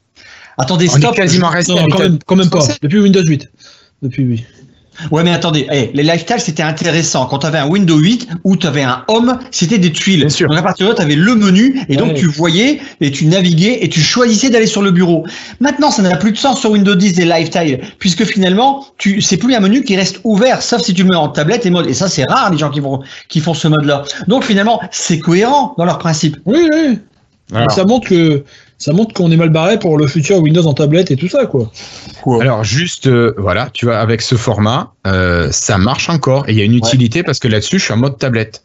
Attendez, 0.59 0.89
On 0.93 0.97
est 0.97 1.15
quasiment 1.15 1.49
resté 1.49 1.73
Non, 1.73 1.87
quand 1.89 1.99
même, 1.99 2.19
quand 2.25 2.35
même 2.35 2.49
pas. 2.49 2.67
Depuis 2.81 2.99
Windows 2.99 3.23
8. 3.23 3.49
Depuis 4.03 4.23
oui. 4.23 4.45
Ouais, 5.11 5.23
mais 5.23 5.31
attendez, 5.31 5.67
eh, 5.71 5.91
les 5.93 6.03
lifestyles 6.03 6.39
c'était 6.39 6.63
intéressant. 6.63 7.25
Quand 7.25 7.39
tu 7.39 7.47
avais 7.47 7.59
un 7.59 7.67
Windows 7.67 7.97
8 7.97 8.27
ou 8.43 8.55
tu 8.57 8.67
avais 8.67 8.83
un 8.83 9.03
Home, 9.07 9.39
c'était 9.51 9.77
des 9.77 9.91
tuiles. 9.91 10.21
Bien 10.21 10.29
sûr. 10.29 10.49
Donc 10.49 10.57
à 10.57 10.61
partir 10.61 10.85
de 10.85 10.91
là, 10.91 10.95
tu 10.95 11.01
avais 11.01 11.15
le 11.15 11.35
menu 11.35 11.79
et 11.89 11.95
donc 11.95 12.13
tu 12.15 12.27
voyais 12.27 12.81
et 13.01 13.11
tu 13.11 13.25
naviguais 13.25 13.79
et 13.81 13.89
tu 13.89 14.01
choisissais 14.01 14.49
d'aller 14.49 14.67
sur 14.67 14.81
le 14.81 14.91
bureau. 14.91 15.25
Maintenant, 15.59 15.91
ça 15.91 16.01
n'a 16.01 16.15
plus 16.15 16.31
de 16.31 16.37
sens 16.37 16.59
sur 16.59 16.71
Windows 16.71 16.95
10 16.95 17.13
des 17.13 17.25
lifestyles 17.25 17.79
puisque 17.99 18.25
finalement, 18.25 18.85
tu 18.97 19.21
c'est 19.21 19.37
plus 19.37 19.53
un 19.55 19.59
menu 19.59 19.83
qui 19.83 19.95
reste 19.95 20.19
ouvert 20.23 20.61
sauf 20.61 20.81
si 20.81 20.93
tu 20.93 21.03
le 21.03 21.09
mets 21.09 21.15
en 21.15 21.29
tablette 21.29 21.65
et 21.65 21.69
mode. 21.69 21.87
Et 21.87 21.93
ça, 21.93 22.07
c'est 22.07 22.25
rare 22.25 22.51
les 22.51 22.57
gens 22.57 22.69
qui 22.69 22.79
vont 22.79 23.01
qui 23.27 23.39
font 23.39 23.53
ce 23.53 23.67
mode-là. 23.67 24.03
Donc 24.27 24.43
finalement, 24.43 24.81
c'est 24.91 25.19
cohérent 25.19 25.75
dans 25.77 25.85
leur 25.85 25.97
principe. 25.97 26.37
Oui, 26.45 26.67
oui. 26.71 26.99
Alors, 27.53 27.71
Ça 27.71 27.83
montre 27.83 28.07
que 28.07 28.43
ça 28.79 28.93
montre 28.93 29.13
qu'on 29.13 29.29
est 29.29 29.37
mal 29.37 29.49
barré 29.49 29.77
pour 29.77 29.97
le 29.97 30.07
futur 30.07 30.37
Windows 30.37 30.65
en 30.65 30.73
tablette 30.73 31.11
et 31.11 31.17
tout 31.17 31.27
ça, 31.27 31.45
quoi. 31.45 31.69
alors 32.41 32.63
juste, 32.63 33.07
euh, 33.07 33.33
voilà, 33.37 33.69
tu 33.73 33.85
vois, 33.85 33.97
avec 33.97 34.21
ce 34.21 34.35
format, 34.35 34.93
euh, 35.11 35.49
ça 35.51 35.77
marche 35.77 36.09
encore 36.09 36.47
et 36.47 36.51
il 36.53 36.57
y 36.57 36.61
a 36.61 36.63
une 36.63 36.75
utilité 36.75 37.23
parce 37.23 37.39
que 37.39 37.47
là-dessus, 37.47 37.79
je 37.79 37.83
suis 37.85 37.93
en 37.93 37.97
mode 37.97 38.17
tablette. 38.17 38.61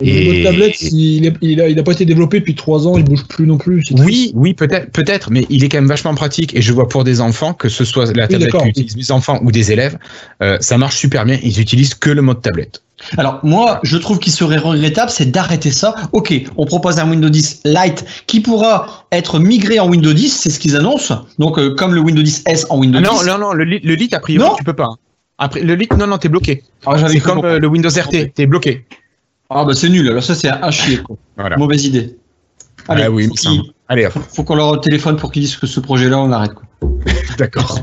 Et 0.00 0.24
le 0.24 0.32
mode 0.34 0.42
tablette, 0.44 0.80
il, 0.82 1.26
est- 1.26 1.34
il, 1.40 1.60
a, 1.60 1.68
il 1.68 1.78
a 1.78 1.82
pas 1.82 1.92
été 1.92 2.04
développé 2.04 2.40
depuis 2.40 2.54
trois 2.54 2.86
ans, 2.86 2.96
il 2.96 3.04
bouge 3.04 3.24
plus 3.24 3.46
non 3.46 3.58
plus. 3.58 3.82
Oui, 3.98 4.32
oui, 4.34 4.54
peut-être, 4.54 4.90
peut-être, 4.92 5.30
mais 5.30 5.46
il 5.50 5.64
est 5.64 5.68
quand 5.68 5.78
même 5.78 5.88
vachement 5.88 6.14
pratique. 6.14 6.54
Et 6.56 6.62
je 6.62 6.72
vois 6.72 6.88
pour 6.88 7.04
des 7.04 7.20
enfants, 7.20 7.52
que 7.54 7.68
ce 7.68 7.84
soit 7.84 8.06
la 8.14 8.28
tablette 8.28 8.40
d'accord. 8.52 8.62
qu'utilisent 8.62 8.96
mes 8.96 9.10
enfants 9.10 9.40
ou 9.42 9.50
des 9.52 9.72
élèves, 9.72 9.98
euh, 10.42 10.56
ça 10.60 10.78
marche 10.78 10.96
super 10.96 11.24
bien. 11.24 11.38
Ils 11.42 11.60
utilisent 11.60 11.94
que 11.94 12.10
le 12.10 12.22
mode 12.22 12.40
tablette. 12.42 12.82
Alors 13.16 13.38
moi, 13.44 13.78
je 13.84 13.96
trouve 13.96 14.18
qu'il 14.18 14.32
serait 14.32 14.56
regrettable, 14.58 15.08
c'est 15.10 15.30
d'arrêter 15.30 15.70
ça. 15.70 15.94
Ok, 16.12 16.34
on 16.56 16.66
propose 16.66 16.98
un 16.98 17.08
Windows 17.08 17.28
10 17.28 17.60
Lite 17.64 18.04
qui 18.26 18.40
pourra 18.40 19.06
être 19.12 19.38
migré 19.38 19.78
en 19.78 19.88
Windows 19.88 20.12
10, 20.12 20.28
c'est 20.36 20.50
ce 20.50 20.58
qu'ils 20.58 20.74
annoncent. 20.74 21.24
Donc 21.38 21.58
euh, 21.60 21.74
comme 21.76 21.94
le 21.94 22.00
Windows 22.00 22.22
10 22.22 22.42
S 22.46 22.66
en 22.70 22.78
Windows 22.78 22.98
Ah 23.00 23.06
non, 23.12 23.20
10. 23.20 23.26
non, 23.28 23.38
non, 23.38 23.52
le, 23.52 23.62
lit- 23.64 23.80
le 23.84 23.94
lit, 23.94 24.08
a 24.12 24.18
priori, 24.18 24.48
Non. 24.48 24.56
tu 24.56 24.64
peux 24.64 24.72
pas. 24.72 24.88
Après, 25.38 25.60
le 25.60 25.74
lit, 25.74 25.88
non, 25.96 26.06
non, 26.06 26.18
t'es 26.18 26.28
bloqué. 26.28 26.64
Ah, 26.84 26.96
C'est 27.08 27.20
comme 27.20 27.44
euh, 27.44 27.58
le 27.58 27.66
Windows 27.68 27.88
RT, 27.88 28.32
t'es 28.34 28.46
bloqué. 28.46 28.84
Ah 29.50 29.64
bah 29.64 29.72
c'est 29.74 29.88
nul. 29.88 30.06
Alors 30.08 30.22
ça 30.22 30.34
c'est 30.34 30.50
un 30.50 30.70
chier. 30.70 30.98
Quoi. 30.98 31.16
Voilà. 31.36 31.56
Mauvaise 31.56 31.86
idée. 31.86 32.16
Allez, 32.86 33.04
ah 33.04 33.10
oui, 33.10 33.28
il 33.32 33.38
faut 33.38 33.62
Allez, 33.88 34.08
faut, 34.10 34.20
faut 34.20 34.44
qu'on 34.44 34.56
leur 34.56 34.78
téléphone 34.80 35.16
pour 35.16 35.32
qu'ils 35.32 35.42
disent 35.42 35.56
que 35.56 35.66
ce 35.66 35.80
projet-là 35.80 36.18
on 36.18 36.30
arrête. 36.32 36.52
Quoi. 36.52 36.64
d'accord. 37.38 37.80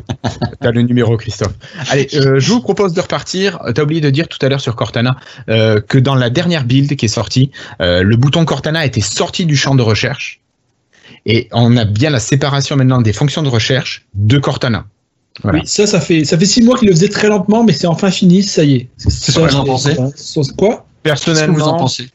T'as 0.62 0.72
le 0.72 0.82
numéro, 0.82 1.18
Christophe. 1.18 1.54
Allez, 1.90 2.08
euh, 2.16 2.40
je 2.40 2.52
vous 2.52 2.62
propose 2.62 2.94
de 2.94 3.02
repartir. 3.02 3.60
T'as 3.74 3.84
oublié 3.84 4.02
de 4.02 4.10
dire 4.10 4.28
tout 4.28 4.38
à 4.42 4.50
l'heure 4.50 4.62
sur 4.62 4.76
Cortana 4.76 5.18
euh, 5.50 5.82
que 5.82 5.98
dans 5.98 6.16
la 6.16 6.30
dernière 6.30 6.66
build 6.66 6.96
qui 6.96 7.06
est 7.06 7.10
sortie, 7.10 7.52
euh, 7.82 8.04
le 8.04 8.16
bouton 8.16 8.46
Cortana 8.46 8.80
a 8.80 8.86
été 8.86 9.02
sorti 9.02 9.46
du 9.46 9.56
champ 9.56 9.76
de 9.76 9.82
recherche. 9.82 10.42
Et 11.26 11.48
on 11.52 11.76
a 11.78 11.86
bien 11.86 12.10
la 12.10 12.20
séparation 12.20 12.76
maintenant 12.76 13.02
des 13.02 13.14
fonctions 13.14 13.42
de 13.42 13.50
recherche 13.50 14.06
de 14.14 14.38
Cortana. 14.38 14.86
Voilà. 15.44 15.60
Oui, 15.60 15.68
ça, 15.68 15.86
ça 15.86 16.00
fait, 16.00 16.24
ça 16.24 16.38
fait 16.38 16.46
six 16.46 16.62
mois 16.62 16.78
qu'il 16.78 16.88
le 16.88 16.94
faisait 16.94 17.10
très 17.10 17.28
lentement, 17.28 17.64
mais 17.64 17.74
c'est 17.74 17.88
enfin 17.88 18.10
fini, 18.10 18.42
ça 18.42 18.64
y 18.64 18.76
est. 18.76 18.90
C'est 18.98 19.10
ce 19.10 19.32
que 19.34 19.40
vous 19.40 19.56
en 19.56 19.66
pensez 19.66 19.96
Quoi? 19.96 20.06
Que 20.06 20.06
vous 20.06 20.78
en 20.78 20.86
Personnellement, 21.04 21.78
pensez? 21.78 22.10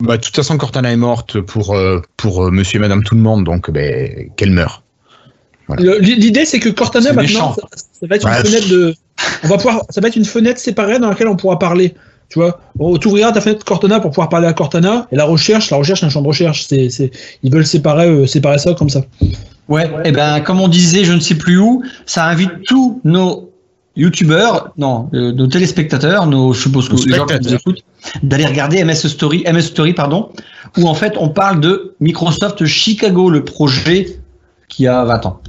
bah, 0.00 0.16
de 0.16 0.22
toute 0.22 0.34
façon, 0.34 0.56
Cortana 0.56 0.90
est 0.90 0.96
morte 0.96 1.40
pour, 1.40 1.74
euh, 1.74 2.00
pour 2.16 2.44
euh, 2.44 2.50
monsieur 2.50 2.78
et 2.78 2.80
madame 2.80 3.04
tout 3.04 3.14
le 3.14 3.20
monde, 3.20 3.44
donc 3.44 3.70
ben, 3.70 4.30
qu'elle 4.36 4.50
meure. 4.50 4.82
Voilà. 5.68 5.98
L'idée, 5.98 6.44
c'est 6.44 6.58
que 6.58 6.70
Cortana, 6.70 7.12
maintenant, 7.12 7.54
ça, 7.54 7.62
ça 8.00 8.06
va 8.06 8.16
être 8.16 8.26
une 8.26 8.34
fenêtre 8.34 8.68
de. 8.68 8.94
On 9.44 9.48
va 9.48 9.56
pouvoir, 9.56 9.82
ça 9.90 10.00
va 10.00 10.08
être 10.08 10.16
une 10.16 10.24
fenêtre 10.24 10.58
séparée 10.58 10.98
dans 10.98 11.08
laquelle 11.08 11.28
on 11.28 11.36
pourra 11.36 11.58
parler. 11.58 11.94
Tu 12.28 12.38
vois, 12.38 12.60
on 12.78 12.96
t'ouvrira 12.96 13.30
ta 13.30 13.42
fenêtre 13.42 13.64
Cortana 13.64 14.00
pour 14.00 14.10
pouvoir 14.10 14.30
parler 14.30 14.46
à 14.48 14.54
Cortana, 14.54 15.06
et 15.12 15.16
la 15.16 15.24
recherche, 15.24 15.70
la 15.70 15.76
recherche, 15.76 16.00
c'est 16.00 16.06
un 16.06 16.08
champ 16.08 16.22
de 16.22 16.26
recherche. 16.26 16.66
C'est, 16.66 16.88
c'est, 16.88 17.10
ils 17.42 17.52
veulent 17.52 17.66
séparer, 17.66 18.08
euh, 18.08 18.26
séparer 18.26 18.58
ça 18.58 18.72
comme 18.74 18.88
ça. 18.88 19.02
Ouais, 19.68 19.90
et 20.04 20.12
ben 20.12 20.40
comme 20.40 20.60
on 20.60 20.68
disait, 20.68 21.04
je 21.04 21.12
ne 21.12 21.20
sais 21.20 21.36
plus 21.36 21.58
où, 21.58 21.82
ça 22.04 22.26
invite 22.26 22.50
tous 22.66 23.00
nos 23.04 23.52
youtubeurs, 23.96 24.72
non, 24.76 25.08
euh, 25.14 25.32
nos 25.32 25.46
téléspectateurs, 25.46 26.26
nos, 26.26 26.52
je 26.52 26.62
suppose 26.62 26.88
que 26.88 26.96
les 27.08 27.16
gens 27.16 27.26
qui 27.26 27.38
nous 27.40 27.54
écoutent, 27.54 27.82
d'aller 28.22 28.46
regarder 28.46 28.82
MS 28.84 29.08
Story, 29.08 29.44
MS 29.50 29.62
Story, 29.62 29.92
pardon, 29.92 30.30
où 30.78 30.88
en 30.88 30.94
fait 30.94 31.14
on 31.18 31.28
parle 31.28 31.60
de 31.60 31.94
Microsoft 32.00 32.64
Chicago, 32.64 33.30
le 33.30 33.44
projet 33.44 34.18
qui 34.68 34.86
a 34.86 35.04
20 35.04 35.26
ans. 35.26 35.40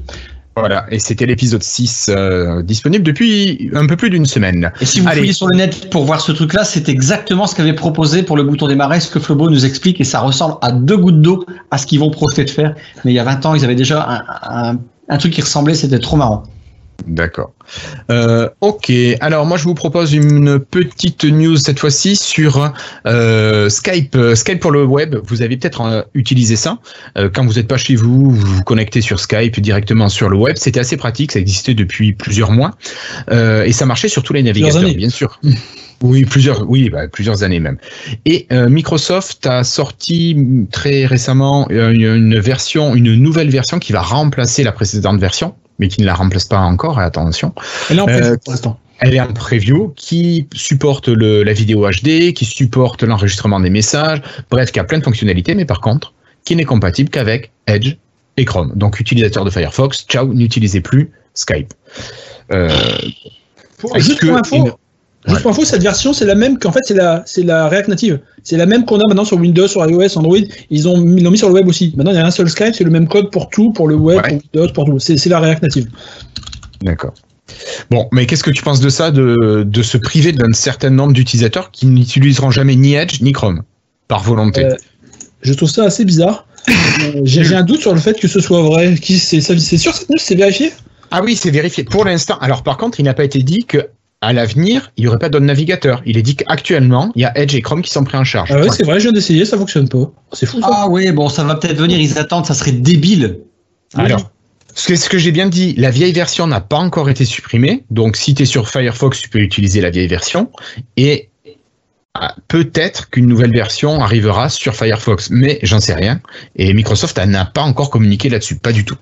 Voilà, 0.55 0.85
et 0.91 0.99
c'était 0.99 1.25
l'épisode 1.25 1.63
6 1.63 2.07
euh, 2.09 2.61
disponible 2.61 3.03
depuis 3.03 3.71
un 3.73 3.87
peu 3.87 3.95
plus 3.97 4.11
d'une 4.11 4.27
semaine. 4.27 4.71
Et 4.81 4.85
si 4.85 4.99
vous 4.99 5.07
Allez. 5.07 5.21
fouillez 5.21 5.33
sur 5.33 5.47
le 5.47 5.57
net 5.57 5.89
pour 5.89 6.05
voir 6.05 6.21
ce 6.21 6.31
truc-là, 6.31 6.63
c'est 6.63 6.89
exactement 6.89 7.47
ce 7.47 7.55
qu'avait 7.55 7.73
proposé 7.73 8.21
pour 8.21 8.37
le 8.37 8.43
bouton 8.43 8.67
démarrer, 8.67 8.99
ce 8.99 9.09
que 9.09 9.19
Flobo 9.19 9.49
nous 9.49 9.65
explique, 9.65 9.99
et 9.99 10.03
ça 10.03 10.19
ressemble 10.19 10.55
à 10.61 10.71
deux 10.71 10.97
gouttes 10.97 11.21
d'eau 11.21 11.43
à 11.71 11.79
ce 11.79 11.87
qu'ils 11.87 11.99
vont 11.99 12.11
projeter 12.11 12.45
de 12.45 12.51
faire. 12.51 12.75
Mais 13.03 13.11
il 13.11 13.15
y 13.15 13.19
a 13.19 13.23
20 13.23 13.45
ans, 13.47 13.55
ils 13.55 13.63
avaient 13.65 13.73
déjà 13.73 14.07
un, 14.07 14.71
un- 14.73 14.79
un 15.09 15.17
truc 15.17 15.33
qui 15.33 15.41
ressemblait, 15.41 15.73
c'était 15.73 15.97
trop 15.99 16.17
marrant. 16.17 16.43
D'accord. 17.05 17.53
Euh, 18.11 18.49
ok, 18.61 18.91
alors 19.19 19.45
moi 19.45 19.57
je 19.57 19.63
vous 19.63 19.73
propose 19.73 20.13
une 20.13 20.59
petite 20.59 21.25
news 21.25 21.57
cette 21.57 21.79
fois-ci 21.79 22.15
sur 22.15 22.71
euh, 23.05 23.69
Skype. 23.69 24.17
Skype 24.35 24.59
pour 24.59 24.71
le 24.71 24.85
web, 24.85 25.15
vous 25.25 25.41
avez 25.41 25.57
peut-être 25.57 25.81
euh, 25.81 26.01
utilisé 26.13 26.55
ça. 26.55 26.79
Quand 27.33 27.45
vous 27.45 27.53
n'êtes 27.53 27.67
pas 27.67 27.77
chez 27.77 27.95
vous, 27.95 28.31
vous 28.31 28.55
vous 28.55 28.63
connectez 28.63 29.01
sur 29.01 29.19
Skype 29.19 29.59
directement 29.59 30.09
sur 30.09 30.29
le 30.29 30.37
web. 30.37 30.55
C'était 30.57 30.79
assez 30.79 30.97
pratique, 30.97 31.31
ça 31.31 31.39
existait 31.39 31.73
depuis 31.73 32.13
plusieurs 32.13 32.51
mois. 32.51 32.71
Et 33.31 33.71
ça 33.71 33.85
marchait 33.85 34.09
sur 34.09 34.23
tous 34.23 34.33
les 34.33 34.43
navigateurs, 34.43 34.93
bien 34.93 35.09
sûr. 35.09 35.39
Oui, 36.03 36.25
plusieurs, 36.25 36.69
oui, 36.69 36.89
bah, 36.89 37.07
plusieurs 37.07 37.43
années 37.43 37.59
même. 37.61 37.77
Et 38.25 38.45
euh, 38.51 38.67
Microsoft 38.69 39.45
a 39.47 39.63
sorti 39.63 40.37
très 40.71 41.05
récemment 41.05 41.65
euh, 41.71 41.91
une, 41.91 42.01
une 42.33 42.39
version, 42.39 42.93
une 42.93 43.15
nouvelle 43.15 43.49
version 43.49 43.79
qui 43.79 43.93
va 43.93 44.01
remplacer 44.01 44.63
la 44.63 44.73
précédente 44.73 45.19
version, 45.19 45.55
mais 45.79 45.87
qui 45.87 46.01
ne 46.01 46.05
la 46.05 46.13
remplace 46.13 46.45
pas 46.45 46.59
encore. 46.59 46.99
Attention. 46.99 47.53
Et 47.89 47.93
là, 47.93 48.03
on 48.03 48.07
peut 48.07 48.11
Euh, 48.13 48.37
pour 48.43 48.51
l'instant. 48.51 48.77
Elle 48.99 49.15
est 49.15 49.19
en 49.21 49.33
preview, 49.33 49.91
qui 49.95 50.47
supporte 50.53 51.07
le, 51.07 51.43
la 51.43 51.51
vidéo 51.53 51.89
HD, 51.89 52.33
qui 52.33 52.45
supporte 52.45 53.03
l'enregistrement 53.03 53.59
des 53.59 53.69
messages, 53.69 54.21
bref, 54.51 54.71
qui 54.71 54.79
a 54.79 54.83
plein 54.83 54.99
de 54.99 55.03
fonctionnalités, 55.03 55.55
mais 55.55 55.65
par 55.65 55.81
contre, 55.81 56.13
qui 56.45 56.55
n'est 56.55 56.63
compatible 56.65 57.09
qu'avec 57.09 57.51
Edge 57.67 57.95
et 58.37 58.45
Chrome. 58.45 58.71
Donc, 58.75 58.99
utilisateur 58.99 59.45
de 59.45 59.49
Firefox, 59.49 60.05
ciao, 60.07 60.33
n'utilisez 60.33 60.79
plus 60.81 61.11
Skype. 61.33 61.73
Euh, 62.51 62.69
Pour- 63.77 63.95
est-ce 63.97 64.05
juste 64.07 64.19
que 64.19 64.27
pour 64.27 64.37
info, 64.37 64.55
une- 64.57 64.71
juste 65.27 65.41
pour 65.41 65.51
info, 65.51 65.65
cette 65.65 65.81
version, 65.83 66.13
c'est 66.13 66.25
la 66.25 66.35
même 66.35 66.59
qu'en 66.59 66.71
fait, 66.71 66.81
c'est 66.83 66.93
la, 66.93 67.23
c'est 67.25 67.43
la 67.43 67.67
React 67.67 67.87
native. 67.89 68.19
C'est 68.43 68.57
la 68.57 68.65
même 68.65 68.83
qu'on 68.85 68.99
a 68.99 69.07
maintenant 69.07 69.25
sur 69.25 69.37
Windows, 69.37 69.67
sur 69.67 69.85
iOS, 69.89 70.17
Android. 70.17 70.37
Ils 70.69 70.87
ont 70.87 70.97
mis, 70.97 71.21
l'ont 71.21 71.31
mis 71.31 71.37
sur 71.37 71.47
le 71.47 71.53
web 71.53 71.67
aussi. 71.67 71.93
Maintenant, 71.95 72.11
il 72.11 72.17
y 72.17 72.19
a 72.19 72.25
un 72.25 72.31
seul 72.31 72.49
Skype, 72.49 72.75
c'est 72.75 72.83
le 72.83 72.89
même 72.91 73.07
code 73.07 73.31
pour 73.31 73.49
tout, 73.49 73.71
pour 73.71 73.87
le 73.87 73.95
web, 73.95 74.17
Ouais. 74.17 74.29
pour 74.29 74.39
Windows, 74.53 74.73
pour 74.73 74.85
tout. 74.85 74.99
C'est, 74.99 75.17
c'est 75.17 75.29
la 75.29 75.39
React 75.39 75.63
native. 75.63 75.87
D'accord. 76.81 77.13
Bon, 77.89 78.07
mais 78.11 78.25
qu'est-ce 78.25 78.43
que 78.43 78.51
tu 78.51 78.63
penses 78.63 78.79
de 78.79 78.89
ça, 78.89 79.11
de, 79.11 79.63
de 79.65 79.83
se 79.83 79.97
priver 79.97 80.31
d'un 80.31 80.51
certain 80.53 80.89
nombre 80.89 81.13
d'utilisateurs 81.13 81.71
qui 81.71 81.85
n'utiliseront 81.85 82.51
jamais 82.51 82.75
ni 82.75 82.95
Edge 82.95 83.21
ni 83.21 83.31
Chrome, 83.31 83.63
par 84.07 84.23
volonté? 84.23 84.65
Euh, 84.65 84.75
Je 85.41 85.53
trouve 85.53 85.69
ça 85.69 85.83
assez 85.83 86.03
bizarre. 86.03 86.47
Euh, 86.69 87.21
j'ai, 87.23 87.43
j'ai 87.43 87.55
un 87.55 87.63
doute 87.63 87.81
sur 87.81 87.93
le 87.93 87.99
fait 87.99 88.19
que 88.19 88.27
ce 88.27 88.39
soit 88.39 88.61
vrai. 88.61 88.95
Qui, 88.95 89.19
c'est, 89.19 89.41
c'est 89.41 89.77
sûr 89.77 89.93
cette 89.93 90.09
news, 90.09 90.17
c'est 90.17 90.35
vérifié? 90.35 90.71
Ah 91.11 91.21
oui, 91.23 91.35
c'est 91.35 91.51
vérifié. 91.51 91.83
Pour 91.83 92.05
l'instant, 92.05 92.37
alors 92.39 92.63
par 92.63 92.77
contre, 92.77 92.99
il 92.99 93.03
n'a 93.03 93.13
pas 93.13 93.25
été 93.25 93.43
dit 93.43 93.65
que 93.65 93.87
à 94.23 94.31
l'avenir, 94.31 94.91
il 94.95 95.03
n'y 95.03 95.07
aurait 95.09 95.19
pas 95.19 95.29
d'autres 95.29 95.45
navigateurs. 95.45 96.01
Il 96.05 96.17
est 96.17 96.21
dit 96.21 96.35
qu'actuellement, 96.35 97.11
il 97.15 97.21
y 97.21 97.25
a 97.25 97.37
Edge 97.37 97.53
et 97.55 97.61
Chrome 97.61 97.81
qui 97.81 97.91
sont 97.91 98.03
pris 98.03 98.17
en 98.17 98.23
charge. 98.23 98.49
Ah 98.51 98.59
ouais, 98.59 98.69
c'est 98.69 98.83
vrai, 98.83 98.99
je 98.99 99.03
viens 99.03 99.11
d'essayer, 99.11 99.43
ça 99.43 99.57
fonctionne 99.57 99.89
pas. 99.89 100.11
C'est 100.31 100.45
fou 100.45 100.61
ça. 100.61 100.69
Ah 100.71 100.87
oui, 100.89 101.11
bon, 101.11 101.27
ça 101.27 101.43
va 101.43 101.55
peut-être 101.55 101.77
venir, 101.77 101.99
ils 101.99 102.17
attendent, 102.17 102.45
ça 102.45 102.53
serait 102.53 102.71
débile. 102.71 103.39
Alors, 103.95 104.31
ce 104.75 104.87
que, 104.87 104.95
ce 104.95 105.09
que 105.09 105.17
j'ai 105.17 105.31
bien 105.31 105.47
dit, 105.47 105.73
la 105.77 105.91
vieille 105.91 106.13
version 106.13 106.47
n'a 106.47 106.61
pas 106.61 106.77
encore 106.77 107.09
été 107.09 107.25
supprimée. 107.25 107.83
Donc, 107.91 108.15
si 108.15 108.33
tu 108.33 108.43
es 108.43 108.45
sur 108.45 108.69
Firefox, 108.69 109.19
tu 109.19 109.29
peux 109.29 109.39
utiliser 109.39 109.81
la 109.81 109.89
vieille 109.89 110.07
version. 110.07 110.49
Et 110.95 111.29
ah, 112.13 112.33
peut-être 112.47 113.09
qu'une 113.09 113.27
nouvelle 113.27 113.51
version 113.51 114.01
arrivera 114.01 114.47
sur 114.49 114.73
Firefox, 114.73 115.31
mais 115.31 115.59
j'en 115.63 115.79
sais 115.79 115.95
rien. 115.95 116.21
Et 116.55 116.73
Microsoft 116.73 117.17
ah, 117.19 117.25
n'a 117.25 117.45
pas 117.45 117.61
encore 117.61 117.89
communiqué 117.89 118.29
là-dessus, 118.29 118.55
pas 118.55 118.71
du 118.71 118.85
tout. 118.85 118.97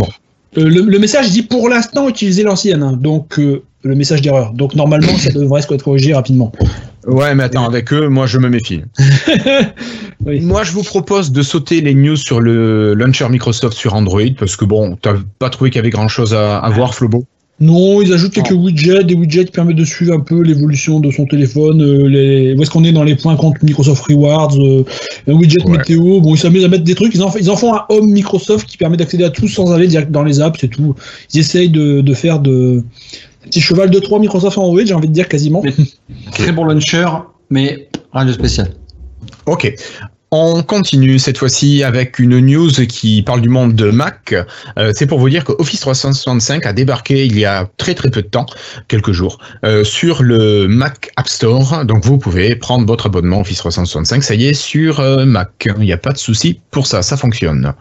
Euh, 0.00 0.68
le, 0.68 0.82
le 0.82 0.98
message 0.98 1.30
dit 1.30 1.42
pour 1.42 1.68
l'instant 1.68 2.08
utiliser 2.08 2.42
l'ancienne, 2.42 2.82
hein. 2.82 2.92
donc 2.92 3.38
euh, 3.38 3.62
le 3.84 3.94
message 3.94 4.22
d'erreur. 4.22 4.52
Donc 4.52 4.74
normalement, 4.74 5.16
ça 5.18 5.30
devrait 5.32 5.60
être 5.60 5.82
corrigé 5.82 6.14
rapidement. 6.14 6.52
Ouais, 7.06 7.34
mais 7.34 7.42
attends, 7.44 7.64
avec 7.64 7.92
eux, 7.92 8.08
moi 8.08 8.26
je 8.26 8.38
me 8.38 8.48
méfie. 8.48 8.82
Oui. 10.24 10.40
Moi, 10.40 10.62
je 10.62 10.70
vous 10.70 10.84
propose 10.84 11.32
de 11.32 11.42
sauter 11.42 11.80
les 11.80 11.94
news 11.94 12.14
sur 12.14 12.40
le 12.40 12.94
launcher 12.94 13.28
Microsoft 13.28 13.76
sur 13.76 13.94
Android, 13.94 14.20
parce 14.38 14.54
que 14.54 14.64
bon, 14.64 14.96
t'as 15.02 15.14
pas 15.40 15.50
trouvé 15.50 15.70
qu'il 15.70 15.78
y 15.78 15.80
avait 15.80 15.90
grand 15.90 16.06
chose 16.06 16.32
à, 16.32 16.58
à 16.58 16.70
voir, 16.70 16.94
Flobo 16.94 17.24
Non, 17.58 18.00
ils 18.00 18.12
ajoutent 18.12 18.32
quelques 18.32 18.52
widgets, 18.52 19.02
des 19.02 19.14
widgets 19.14 19.46
qui 19.46 19.50
permettent 19.50 19.78
de 19.78 19.84
suivre 19.84 20.14
un 20.14 20.20
peu 20.20 20.42
l'évolution 20.42 21.00
de 21.00 21.10
son 21.10 21.26
téléphone, 21.26 21.82
euh, 21.82 22.08
les, 22.08 22.54
où 22.54 22.62
est-ce 22.62 22.70
qu'on 22.70 22.84
est 22.84 22.92
dans 22.92 23.02
les 23.02 23.16
points 23.16 23.34
contre 23.34 23.64
Microsoft 23.64 24.04
Rewards, 24.04 24.56
euh, 24.60 24.84
un 25.26 25.32
widget 25.32 25.64
Ouais. 25.64 25.78
météo. 25.78 26.20
Bon, 26.20 26.36
ils 26.36 26.38
s'amusent 26.38 26.64
à 26.64 26.68
mettre 26.68 26.84
des 26.84 26.94
trucs. 26.94 27.16
Ils 27.16 27.22
en, 27.24 27.34
ils 27.36 27.50
en 27.50 27.56
font 27.56 27.74
un 27.74 27.84
home 27.88 28.08
Microsoft 28.08 28.68
qui 28.68 28.76
permet 28.76 28.96
d'accéder 28.96 29.24
à 29.24 29.30
tout 29.30 29.48
sans 29.48 29.72
aller 29.72 29.88
direct 29.88 30.12
dans 30.12 30.22
les 30.22 30.40
apps, 30.40 30.56
c'est 30.60 30.68
tout. 30.68 30.94
Ils 31.34 31.40
essayent 31.40 31.70
de, 31.70 32.00
de 32.00 32.14
faire 32.14 32.38
de 32.38 32.84
petit 33.44 33.60
cheval 33.60 33.90
de 33.90 33.98
trois 33.98 34.18
Microsoft 34.18 34.58
en 34.58 34.62
Android, 34.64 34.84
j'ai 34.84 34.94
envie 34.94 35.08
de 35.08 35.12
dire 35.12 35.28
quasiment. 35.28 35.62
Mais- 35.64 35.74
Très 36.32 36.52
bon 36.52 36.64
launcher, 36.64 37.06
mais 37.50 37.88
rien 38.12 38.24
de 38.24 38.32
spécial. 38.32 38.72
Ok. 39.46 39.74
On 40.34 40.62
continue 40.62 41.18
cette 41.18 41.36
fois-ci 41.36 41.82
avec 41.82 42.18
une 42.18 42.38
news 42.38 42.70
qui 42.88 43.20
parle 43.20 43.42
du 43.42 43.50
monde 43.50 43.74
de 43.74 43.90
Mac. 43.90 44.34
Euh, 44.78 44.90
c'est 44.94 45.06
pour 45.06 45.18
vous 45.18 45.28
dire 45.28 45.44
que 45.44 45.52
Office 45.58 45.80
365 45.80 46.64
a 46.64 46.72
débarqué 46.72 47.26
il 47.26 47.38
y 47.38 47.44
a 47.44 47.68
très 47.76 47.94
très 47.94 48.08
peu 48.08 48.22
de 48.22 48.28
temps, 48.28 48.46
quelques 48.88 49.12
jours, 49.12 49.36
euh, 49.66 49.84
sur 49.84 50.22
le 50.22 50.68
Mac 50.68 51.10
App 51.16 51.28
Store. 51.28 51.84
Donc 51.84 52.06
vous 52.06 52.16
pouvez 52.16 52.56
prendre 52.56 52.86
votre 52.86 53.04
abonnement 53.04 53.42
Office 53.42 53.58
365. 53.58 54.22
Ça 54.22 54.34
y 54.34 54.46
est 54.46 54.54
sur 54.54 55.00
euh, 55.00 55.26
Mac. 55.26 55.68
Il 55.76 55.82
n'y 55.82 55.92
a 55.92 55.98
pas 55.98 56.14
de 56.14 56.18
souci 56.18 56.58
pour 56.70 56.86
ça, 56.86 57.02
ça 57.02 57.18
fonctionne. 57.18 57.74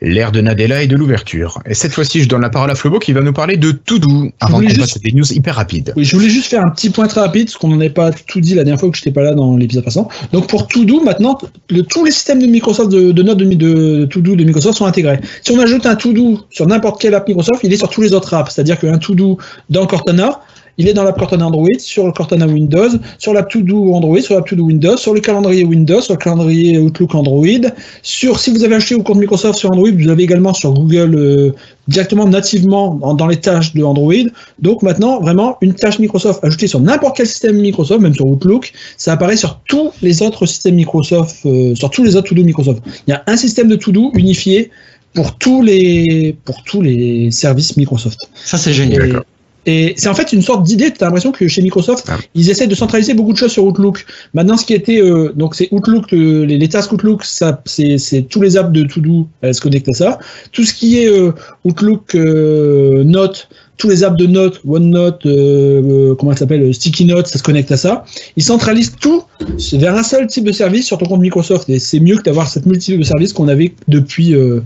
L'ère 0.00 0.30
de 0.30 0.40
Nadella 0.40 0.84
et 0.84 0.86
de 0.86 0.94
l'ouverture. 0.94 1.60
Et 1.66 1.74
cette 1.74 1.92
fois-ci, 1.92 2.22
je 2.22 2.28
donne 2.28 2.42
la 2.42 2.50
parole 2.50 2.70
à 2.70 2.76
Flobo 2.76 3.00
qui 3.00 3.12
va 3.12 3.20
nous 3.20 3.32
parler 3.32 3.56
de 3.56 3.72
Todo 3.72 4.28
avant 4.38 4.60
qu'on 4.60 4.68
juste... 4.68 4.78
passe 4.78 5.00
des 5.00 5.10
news 5.10 5.32
hyper 5.32 5.56
rapides. 5.56 5.92
Oui, 5.96 6.04
je 6.04 6.14
voulais 6.14 6.30
juste 6.30 6.50
faire 6.50 6.64
un 6.64 6.70
petit 6.70 6.90
point 6.90 7.08
très 7.08 7.20
rapide 7.20 7.46
parce 7.46 7.58
qu'on 7.58 7.66
n'en 7.66 7.80
avait 7.80 7.90
pas 7.90 8.12
tout 8.12 8.40
dit 8.40 8.54
la 8.54 8.62
dernière 8.62 8.78
fois 8.78 8.90
que 8.90 8.96
je 8.96 9.02
n'étais 9.02 9.10
pas 9.10 9.22
là 9.22 9.34
dans 9.34 9.56
l'épisode 9.56 9.82
passant. 9.82 10.08
Donc 10.32 10.46
pour 10.46 10.68
Todo, 10.68 11.02
maintenant, 11.02 11.36
le 11.68 11.79
tous 11.82 12.04
les 12.04 12.10
systèmes 12.10 12.40
de 12.40 12.46
Microsoft, 12.46 12.90
de, 12.90 13.22
notes 13.22 13.38
de, 13.38 13.54
de 13.54 14.04
To-Do 14.06 14.36
de 14.36 14.44
Microsoft 14.44 14.78
sont 14.78 14.86
intégrés. 14.86 15.20
Si 15.42 15.52
on 15.52 15.58
ajoute 15.58 15.86
un 15.86 15.96
To-Do 15.96 16.40
sur 16.50 16.66
n'importe 16.66 17.00
quelle 17.00 17.14
app 17.14 17.26
Microsoft, 17.28 17.60
il 17.62 17.72
est 17.72 17.76
sur 17.76 17.88
tous 17.88 18.02
les 18.02 18.12
autres 18.12 18.34
apps. 18.34 18.54
C'est-à-dire 18.54 18.78
qu'un 18.78 18.98
To-Do 18.98 19.38
dans 19.68 19.86
Cortana, 19.86 20.40
il 20.80 20.88
est 20.88 20.94
dans 20.94 21.04
l'app 21.04 21.18
Cortana 21.18 21.46
Android, 21.46 21.68
sur 21.78 22.06
le 22.06 22.12
Cortana 22.12 22.46
Windows, 22.46 22.88
sur 23.18 23.34
l'app 23.34 23.50
To-Do 23.50 23.92
Android, 23.92 24.20
sur 24.22 24.34
l'app 24.34 24.46
To-Do 24.46 24.64
Windows, 24.64 24.96
sur 24.96 25.12
le 25.12 25.20
calendrier 25.20 25.62
Windows, 25.62 26.00
sur 26.00 26.14
le 26.14 26.18
calendrier 26.18 26.78
Outlook 26.78 27.14
Android. 27.14 27.68
Sur, 28.02 28.40
si 28.40 28.50
vous 28.50 28.64
avez 28.64 28.76
acheté 28.76 28.94
au 28.94 29.02
compte 29.02 29.18
Microsoft 29.18 29.58
sur 29.58 29.70
Android, 29.70 29.90
vous 29.92 30.08
avez 30.08 30.22
également 30.22 30.54
sur 30.54 30.72
Google 30.72 31.14
euh, 31.14 31.52
directement 31.86 32.26
nativement 32.26 32.94
dans, 32.94 33.12
dans, 33.12 33.26
les 33.26 33.36
tâches 33.36 33.74
de 33.74 33.82
Android. 33.82 34.24
Donc 34.58 34.82
maintenant, 34.82 35.20
vraiment, 35.20 35.58
une 35.60 35.74
tâche 35.74 35.98
Microsoft 35.98 36.42
ajoutée 36.42 36.66
sur 36.66 36.80
n'importe 36.80 37.18
quel 37.18 37.26
système 37.26 37.58
Microsoft, 37.58 38.00
même 38.00 38.14
sur 38.14 38.26
Outlook, 38.26 38.72
ça 38.96 39.12
apparaît 39.12 39.36
sur 39.36 39.60
tous 39.68 39.90
les 40.00 40.22
autres 40.22 40.46
systèmes 40.46 40.76
Microsoft, 40.76 41.44
euh, 41.44 41.74
sur 41.74 41.90
tous 41.90 42.04
les 42.04 42.16
autres 42.16 42.30
To-Do 42.30 42.42
Microsoft. 42.42 42.82
Il 43.06 43.10
y 43.10 43.12
a 43.12 43.22
un 43.26 43.36
système 43.36 43.68
de 43.68 43.76
To-Do 43.76 44.12
unifié 44.14 44.70
pour 45.12 45.36
tous 45.36 45.60
les 45.60 46.36
pour 46.44 46.62
tous 46.64 46.80
les 46.80 47.30
services 47.30 47.76
Microsoft. 47.76 48.18
Ça 48.34 48.56
c'est 48.56 48.72
génial. 48.72 49.22
Et 49.66 49.94
c'est 49.96 50.08
en 50.08 50.14
fait 50.14 50.32
une 50.32 50.42
sorte 50.42 50.62
d'idée. 50.62 50.90
Tu 50.90 51.02
as 51.02 51.06
l'impression 51.06 51.32
que 51.32 51.46
chez 51.46 51.62
Microsoft, 51.62 52.06
ah. 52.08 52.18
ils 52.34 52.50
essaient 52.50 52.66
de 52.66 52.74
centraliser 52.74 53.14
beaucoup 53.14 53.32
de 53.32 53.38
choses 53.38 53.52
sur 53.52 53.64
Outlook. 53.64 54.06
Maintenant, 54.32 54.56
ce 54.56 54.64
qui 54.64 54.74
était 54.74 55.00
euh, 55.00 55.32
donc 55.34 55.54
c'est 55.54 55.68
Outlook, 55.70 56.12
euh, 56.12 56.46
les, 56.46 56.58
les 56.58 56.68
tasks 56.68 56.92
Outlook, 56.92 57.24
ça 57.24 57.62
c'est 57.66 58.26
tous 58.28 58.40
les 58.40 58.56
apps 58.56 58.72
de 58.72 58.84
To-Do, 58.84 59.28
elles 59.42 59.54
se 59.54 59.60
connectent 59.60 59.90
à 59.90 59.92
ça. 59.92 60.18
Tout 60.52 60.64
ce 60.64 60.72
qui 60.72 60.98
est 60.98 61.08
euh, 61.08 61.32
Outlook 61.64 62.14
euh, 62.14 63.04
Note, 63.04 63.48
tous 63.76 63.88
les 63.88 64.04
apps 64.04 64.16
de 64.16 64.26
Note, 64.26 64.60
OneNote, 64.66 65.24
euh, 65.26 66.14
comment 66.14 66.32
ça 66.32 66.40
s'appelle, 66.40 66.72
Sticky 66.74 67.04
Note, 67.04 67.26
ça 67.26 67.38
se 67.38 67.42
connecte 67.42 67.72
à 67.72 67.76
ça. 67.76 68.04
Ils 68.36 68.42
centralisent 68.42 68.94
tout 69.00 69.24
vers 69.72 69.94
un 69.94 70.02
seul 70.02 70.26
type 70.26 70.44
de 70.44 70.52
service 70.52 70.86
sur 70.86 70.98
ton 70.98 71.06
compte 71.06 71.20
Microsoft. 71.20 71.68
Et 71.70 71.78
c'est 71.78 72.00
mieux 72.00 72.16
que 72.16 72.22
d'avoir 72.22 72.48
cette 72.48 72.66
multitude 72.66 72.98
de 72.98 73.04
services 73.04 73.32
qu'on 73.32 73.48
avait 73.48 73.74
depuis, 73.88 74.30
de, 74.32 74.62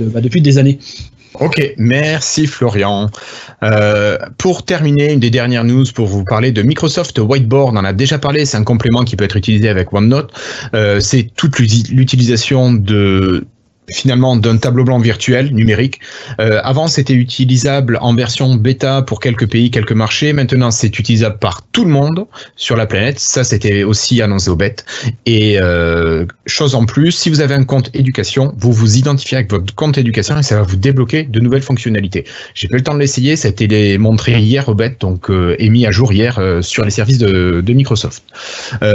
bah, 0.00 0.20
depuis 0.20 0.40
des 0.40 0.58
années. 0.58 0.78
Ok, 1.40 1.74
merci 1.78 2.46
Florian. 2.46 3.10
Euh, 3.64 4.18
pour 4.38 4.64
terminer, 4.64 5.12
une 5.12 5.20
des 5.20 5.30
dernières 5.30 5.64
news 5.64 5.84
pour 5.92 6.06
vous 6.06 6.22
parler 6.22 6.52
de 6.52 6.62
Microsoft 6.62 7.18
Whiteboard. 7.18 7.74
On 7.74 7.78
en 7.78 7.84
a 7.84 7.92
déjà 7.92 8.18
parlé, 8.18 8.46
c'est 8.46 8.56
un 8.56 8.62
complément 8.62 9.02
qui 9.02 9.16
peut 9.16 9.24
être 9.24 9.36
utilisé 9.36 9.68
avec 9.68 9.92
OneNote. 9.92 10.32
Euh, 10.74 11.00
c'est 11.00 11.28
toute 11.34 11.58
l'utilisation 11.58 12.72
de 12.72 13.44
finalement 13.90 14.36
d'un 14.36 14.56
tableau 14.56 14.84
blanc 14.84 14.98
virtuel 14.98 15.52
numérique. 15.52 16.00
Euh, 16.40 16.60
avant, 16.64 16.88
c'était 16.88 17.14
utilisable 17.14 17.98
en 18.00 18.14
version 18.14 18.54
bêta 18.54 19.02
pour 19.02 19.20
quelques 19.20 19.48
pays, 19.48 19.70
quelques 19.70 19.92
marchés. 19.92 20.32
Maintenant, 20.32 20.70
c'est 20.70 20.98
utilisable 20.98 21.38
par 21.38 21.62
tout 21.72 21.84
le 21.84 21.90
monde 21.90 22.26
sur 22.56 22.76
la 22.76 22.86
planète. 22.86 23.18
Ça, 23.18 23.44
c'était 23.44 23.82
aussi 23.82 24.22
annoncé 24.22 24.48
au 24.48 24.56
bêtes. 24.56 24.84
Et 25.26 25.58
euh, 25.60 26.24
chose 26.46 26.74
en 26.74 26.86
plus, 26.86 27.12
si 27.12 27.28
vous 27.30 27.40
avez 27.40 27.54
un 27.54 27.64
compte 27.64 27.90
éducation, 27.94 28.54
vous 28.56 28.72
vous 28.72 28.96
identifiez 28.96 29.38
avec 29.38 29.50
votre 29.50 29.74
compte 29.74 29.98
éducation 29.98 30.38
et 30.38 30.42
ça 30.42 30.56
va 30.56 30.62
vous 30.62 30.76
débloquer 30.76 31.24
de 31.24 31.40
nouvelles 31.40 31.62
fonctionnalités. 31.62 32.24
J'ai 32.54 32.68
pas 32.68 32.76
eu 32.76 32.78
le 32.78 32.84
temps 32.84 32.94
de 32.94 33.00
l'essayer, 33.00 33.36
ça 33.36 33.48
a 33.48 33.50
été 33.50 33.98
montré 33.98 34.38
hier 34.40 34.68
au 34.68 34.74
bêtes, 34.74 35.00
donc 35.00 35.30
euh, 35.30 35.56
et 35.58 35.68
mis 35.68 35.86
à 35.86 35.90
jour 35.90 36.12
hier 36.12 36.38
euh, 36.38 36.62
sur 36.62 36.84
les 36.84 36.90
services 36.90 37.18
de, 37.18 37.60
de 37.64 37.72
Microsoft. 37.72 38.22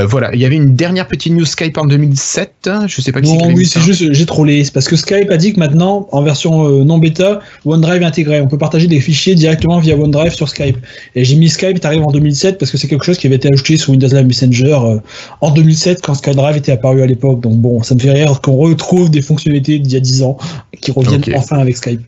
Voilà, 0.08 0.34
il 0.34 0.40
y 0.40 0.46
avait 0.46 0.56
une 0.56 0.76
dernière 0.76 1.08
petite 1.08 1.34
news 1.34 1.46
Skype 1.46 1.78
en 1.78 1.86
2007. 1.86 2.70
Je 2.88 3.02
sais 3.02 3.12
pas 3.12 3.22
qui 3.22 3.30
c'est. 3.30 3.54
oui, 3.54 3.66
c'est 3.66 3.82
juste 3.82 4.14
j'ai 4.14 4.26
trollé 4.26 4.64
parce 4.80 4.88
que 4.88 4.96
Skype 4.96 5.30
a 5.30 5.36
dit 5.36 5.52
que 5.52 5.60
maintenant, 5.60 6.08
en 6.14 6.22
version 6.22 6.66
euh, 6.66 6.86
non 6.86 7.00
bêta, 7.00 7.42
OneDrive 7.66 8.02
est 8.02 8.06
intégré. 8.06 8.40
On 8.40 8.48
peut 8.48 8.58
partager 8.58 8.88
des 8.88 9.02
fichiers 9.02 9.36
directement 9.36 9.78
via 9.80 9.98
OneDrive 9.98 10.32
sur 10.32 10.48
Skype. 10.48 10.78
Et 11.16 11.26
j'ai 11.26 11.36
mis 11.36 11.50
Skype, 11.50 11.84
arrive 11.84 12.02
en 12.04 12.12
2007 12.14 12.58
parce 12.58 12.72
que 12.72 12.78
c'est 12.78 12.88
quelque 12.88 13.04
chose 13.04 13.18
qui 13.18 13.28
avait 13.28 13.36
été 13.36 13.52
ajouté 13.52 13.76
sur 13.76 13.90
Windows 13.90 14.08
Live 14.08 14.26
Messenger 14.26 14.80
euh, 14.82 15.00
en 15.42 15.52
2007 15.52 16.02
quand 16.02 16.14
SkyDrive 16.14 16.56
était 16.56 16.72
apparu 16.72 17.02
à 17.02 17.08
l'époque. 17.08 17.42
Donc 17.42 17.56
bon, 17.56 17.84
ça 17.84 17.94
me 17.94 18.00
fait 18.00 18.14
rire 18.14 18.40
qu'on 18.40 18.56
retrouve 18.56 19.12
des 19.12 19.22
fonctionnalités 19.22 19.80
d'il 19.80 19.92
y 19.92 19.98
a 19.98 20.00
10 20.00 20.24
ans 20.24 20.38
qui 20.80 20.92
reviennent 20.92 21.20
okay. 21.20 21.36
enfin 21.36 21.58
avec 21.58 21.76
Skype. 21.76 22.00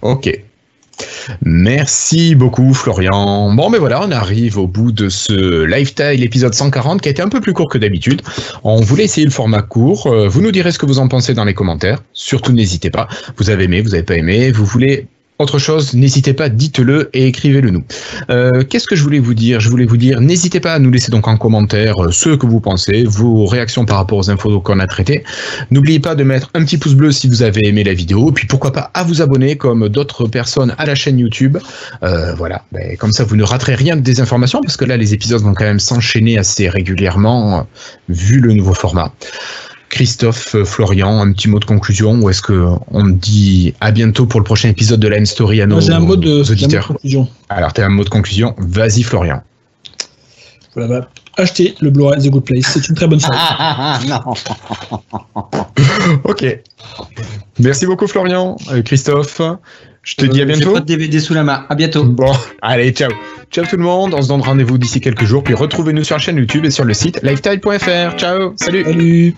Ok. 0.00 0.47
Merci 1.42 2.34
beaucoup 2.34 2.74
Florian. 2.74 3.52
Bon 3.52 3.70
mais 3.70 3.78
voilà, 3.78 4.02
on 4.02 4.10
arrive 4.10 4.58
au 4.58 4.66
bout 4.66 4.92
de 4.92 5.08
ce 5.08 5.64
Lifestyle 5.64 6.22
épisode 6.22 6.54
140 6.54 7.00
qui 7.00 7.08
a 7.08 7.12
été 7.12 7.22
un 7.22 7.28
peu 7.28 7.40
plus 7.40 7.52
court 7.52 7.68
que 7.68 7.78
d'habitude. 7.78 8.22
On 8.64 8.80
voulait 8.80 9.04
essayer 9.04 9.26
le 9.26 9.32
format 9.32 9.62
court. 9.62 10.08
Vous 10.28 10.40
nous 10.40 10.52
direz 10.52 10.72
ce 10.72 10.78
que 10.78 10.86
vous 10.86 10.98
en 10.98 11.08
pensez 11.08 11.34
dans 11.34 11.44
les 11.44 11.54
commentaires. 11.54 11.98
Surtout 12.12 12.52
n'hésitez 12.52 12.90
pas. 12.90 13.08
Vous 13.36 13.50
avez 13.50 13.64
aimé, 13.64 13.80
vous 13.80 13.90
n'avez 13.90 14.02
pas 14.02 14.16
aimé, 14.16 14.50
vous 14.50 14.64
voulez 14.64 15.06
autre 15.38 15.58
chose, 15.58 15.94
n'hésitez 15.94 16.34
pas, 16.34 16.48
dites-le 16.48 17.10
et 17.12 17.26
écrivez-le 17.26 17.70
nous. 17.70 17.84
Euh, 18.30 18.64
Qu'est-ce 18.68 18.88
que 18.88 18.96
je 18.96 19.02
voulais 19.02 19.20
vous 19.20 19.34
dire? 19.34 19.60
Je 19.60 19.70
voulais 19.70 19.86
vous 19.86 19.96
dire, 19.96 20.20
n'hésitez 20.20 20.58
pas 20.58 20.74
à 20.74 20.78
nous 20.78 20.90
laisser 20.90 21.12
donc 21.12 21.28
en 21.28 21.36
commentaire 21.36 21.94
ce 22.10 22.30
que 22.30 22.46
vous 22.46 22.60
pensez, 22.60 23.04
vos 23.04 23.46
réactions 23.46 23.84
par 23.84 23.98
rapport 23.98 24.18
aux 24.18 24.30
infos 24.30 24.60
qu'on 24.60 24.80
a 24.80 24.86
traitées. 24.86 25.22
N'oubliez 25.70 26.00
pas 26.00 26.16
de 26.16 26.24
mettre 26.24 26.50
un 26.54 26.64
petit 26.64 26.76
pouce 26.76 26.94
bleu 26.94 27.12
si 27.12 27.28
vous 27.28 27.42
avez 27.42 27.68
aimé 27.68 27.84
la 27.84 27.94
vidéo, 27.94 28.32
puis 28.32 28.46
pourquoi 28.46 28.72
pas 28.72 28.90
à 28.94 29.04
vous 29.04 29.22
abonner 29.22 29.56
comme 29.56 29.88
d'autres 29.88 30.26
personnes 30.26 30.74
à 30.76 30.86
la 30.86 30.96
chaîne 30.96 31.18
YouTube. 31.18 31.58
Euh, 32.02 32.34
voilà, 32.34 32.64
ben, 32.72 32.96
comme 32.96 33.12
ça 33.12 33.22
vous 33.22 33.36
ne 33.36 33.44
raterez 33.44 33.76
rien 33.76 33.96
des 33.96 34.20
informations, 34.20 34.60
parce 34.60 34.76
que 34.76 34.84
là 34.84 34.96
les 34.96 35.14
épisodes 35.14 35.42
vont 35.42 35.54
quand 35.54 35.64
même 35.64 35.80
s'enchaîner 35.80 36.36
assez 36.36 36.68
régulièrement, 36.68 37.66
vu 38.08 38.40
le 38.40 38.54
nouveau 38.54 38.74
format. 38.74 39.12
Christophe, 39.98 40.62
Florian, 40.62 41.20
un 41.20 41.32
petit 41.32 41.48
mot 41.48 41.58
de 41.58 41.64
conclusion 41.64 42.20
ou 42.20 42.30
est-ce 42.30 42.40
que 42.40 42.68
on 42.92 43.08
dit 43.08 43.74
à 43.80 43.90
bientôt 43.90 44.26
pour 44.26 44.38
le 44.38 44.44
prochain 44.44 44.68
épisode 44.68 45.00
de 45.00 45.08
la 45.08 45.24
Story 45.24 45.60
à 45.60 45.66
nos, 45.66 45.80
J'ai 45.80 45.92
un 45.92 45.98
mot 45.98 46.14
de, 46.14 46.48
auditeurs 46.48 46.84
un 46.84 46.92
mot 46.92 46.92
de 46.92 46.94
conclusion. 46.94 47.28
Alors, 47.48 47.72
tu 47.72 47.80
as 47.80 47.86
un 47.86 47.88
mot 47.88 48.04
de 48.04 48.08
conclusion. 48.08 48.54
Vas-y, 48.58 49.02
Florian. 49.02 49.42
Voilà, 50.76 51.00
bah, 51.00 51.08
achetez 51.36 51.74
le 51.80 51.90
Blu-ray 51.90 52.22
The 52.22 52.30
Good 52.30 52.44
Place. 52.44 52.66
C'est 52.74 52.88
une 52.88 52.94
très 52.94 53.08
bonne 53.08 53.18
série. 53.18 53.34
Ah, 53.36 53.98
non. 54.06 54.34
ok. 56.22 56.60
Merci 57.58 57.86
beaucoup, 57.86 58.06
Florian. 58.06 58.56
Euh, 58.70 58.82
Christophe, 58.82 59.42
je 60.02 60.14
te 60.16 60.24
Euh, 60.24 60.28
dis 60.28 60.40
à 60.42 60.44
bientôt. 60.44 60.68
J'ai 60.68 60.72
pas 60.74 60.80
de 60.80 60.86
DVD 60.86 61.20
sous 61.20 61.34
la 61.34 61.44
main. 61.44 61.66
À 61.68 61.74
bientôt. 61.74 62.04
Bon, 62.04 62.32
allez, 62.62 62.90
ciao. 62.92 63.10
Ciao 63.50 63.64
tout 63.64 63.76
le 63.76 63.82
monde. 63.82 64.14
On 64.14 64.22
se 64.22 64.28
donne 64.28 64.40
rendez-vous 64.42 64.78
d'ici 64.78 65.00
quelques 65.00 65.24
jours. 65.24 65.42
Puis 65.42 65.54
retrouvez-nous 65.54 66.04
sur 66.04 66.16
la 66.16 66.20
chaîne 66.20 66.36
YouTube 66.36 66.64
et 66.64 66.70
sur 66.70 66.84
le 66.84 66.94
site 66.94 67.20
lifetime.fr. 67.22 68.16
Ciao. 68.16 68.52
Salut. 68.56 68.84
Salut 68.84 69.34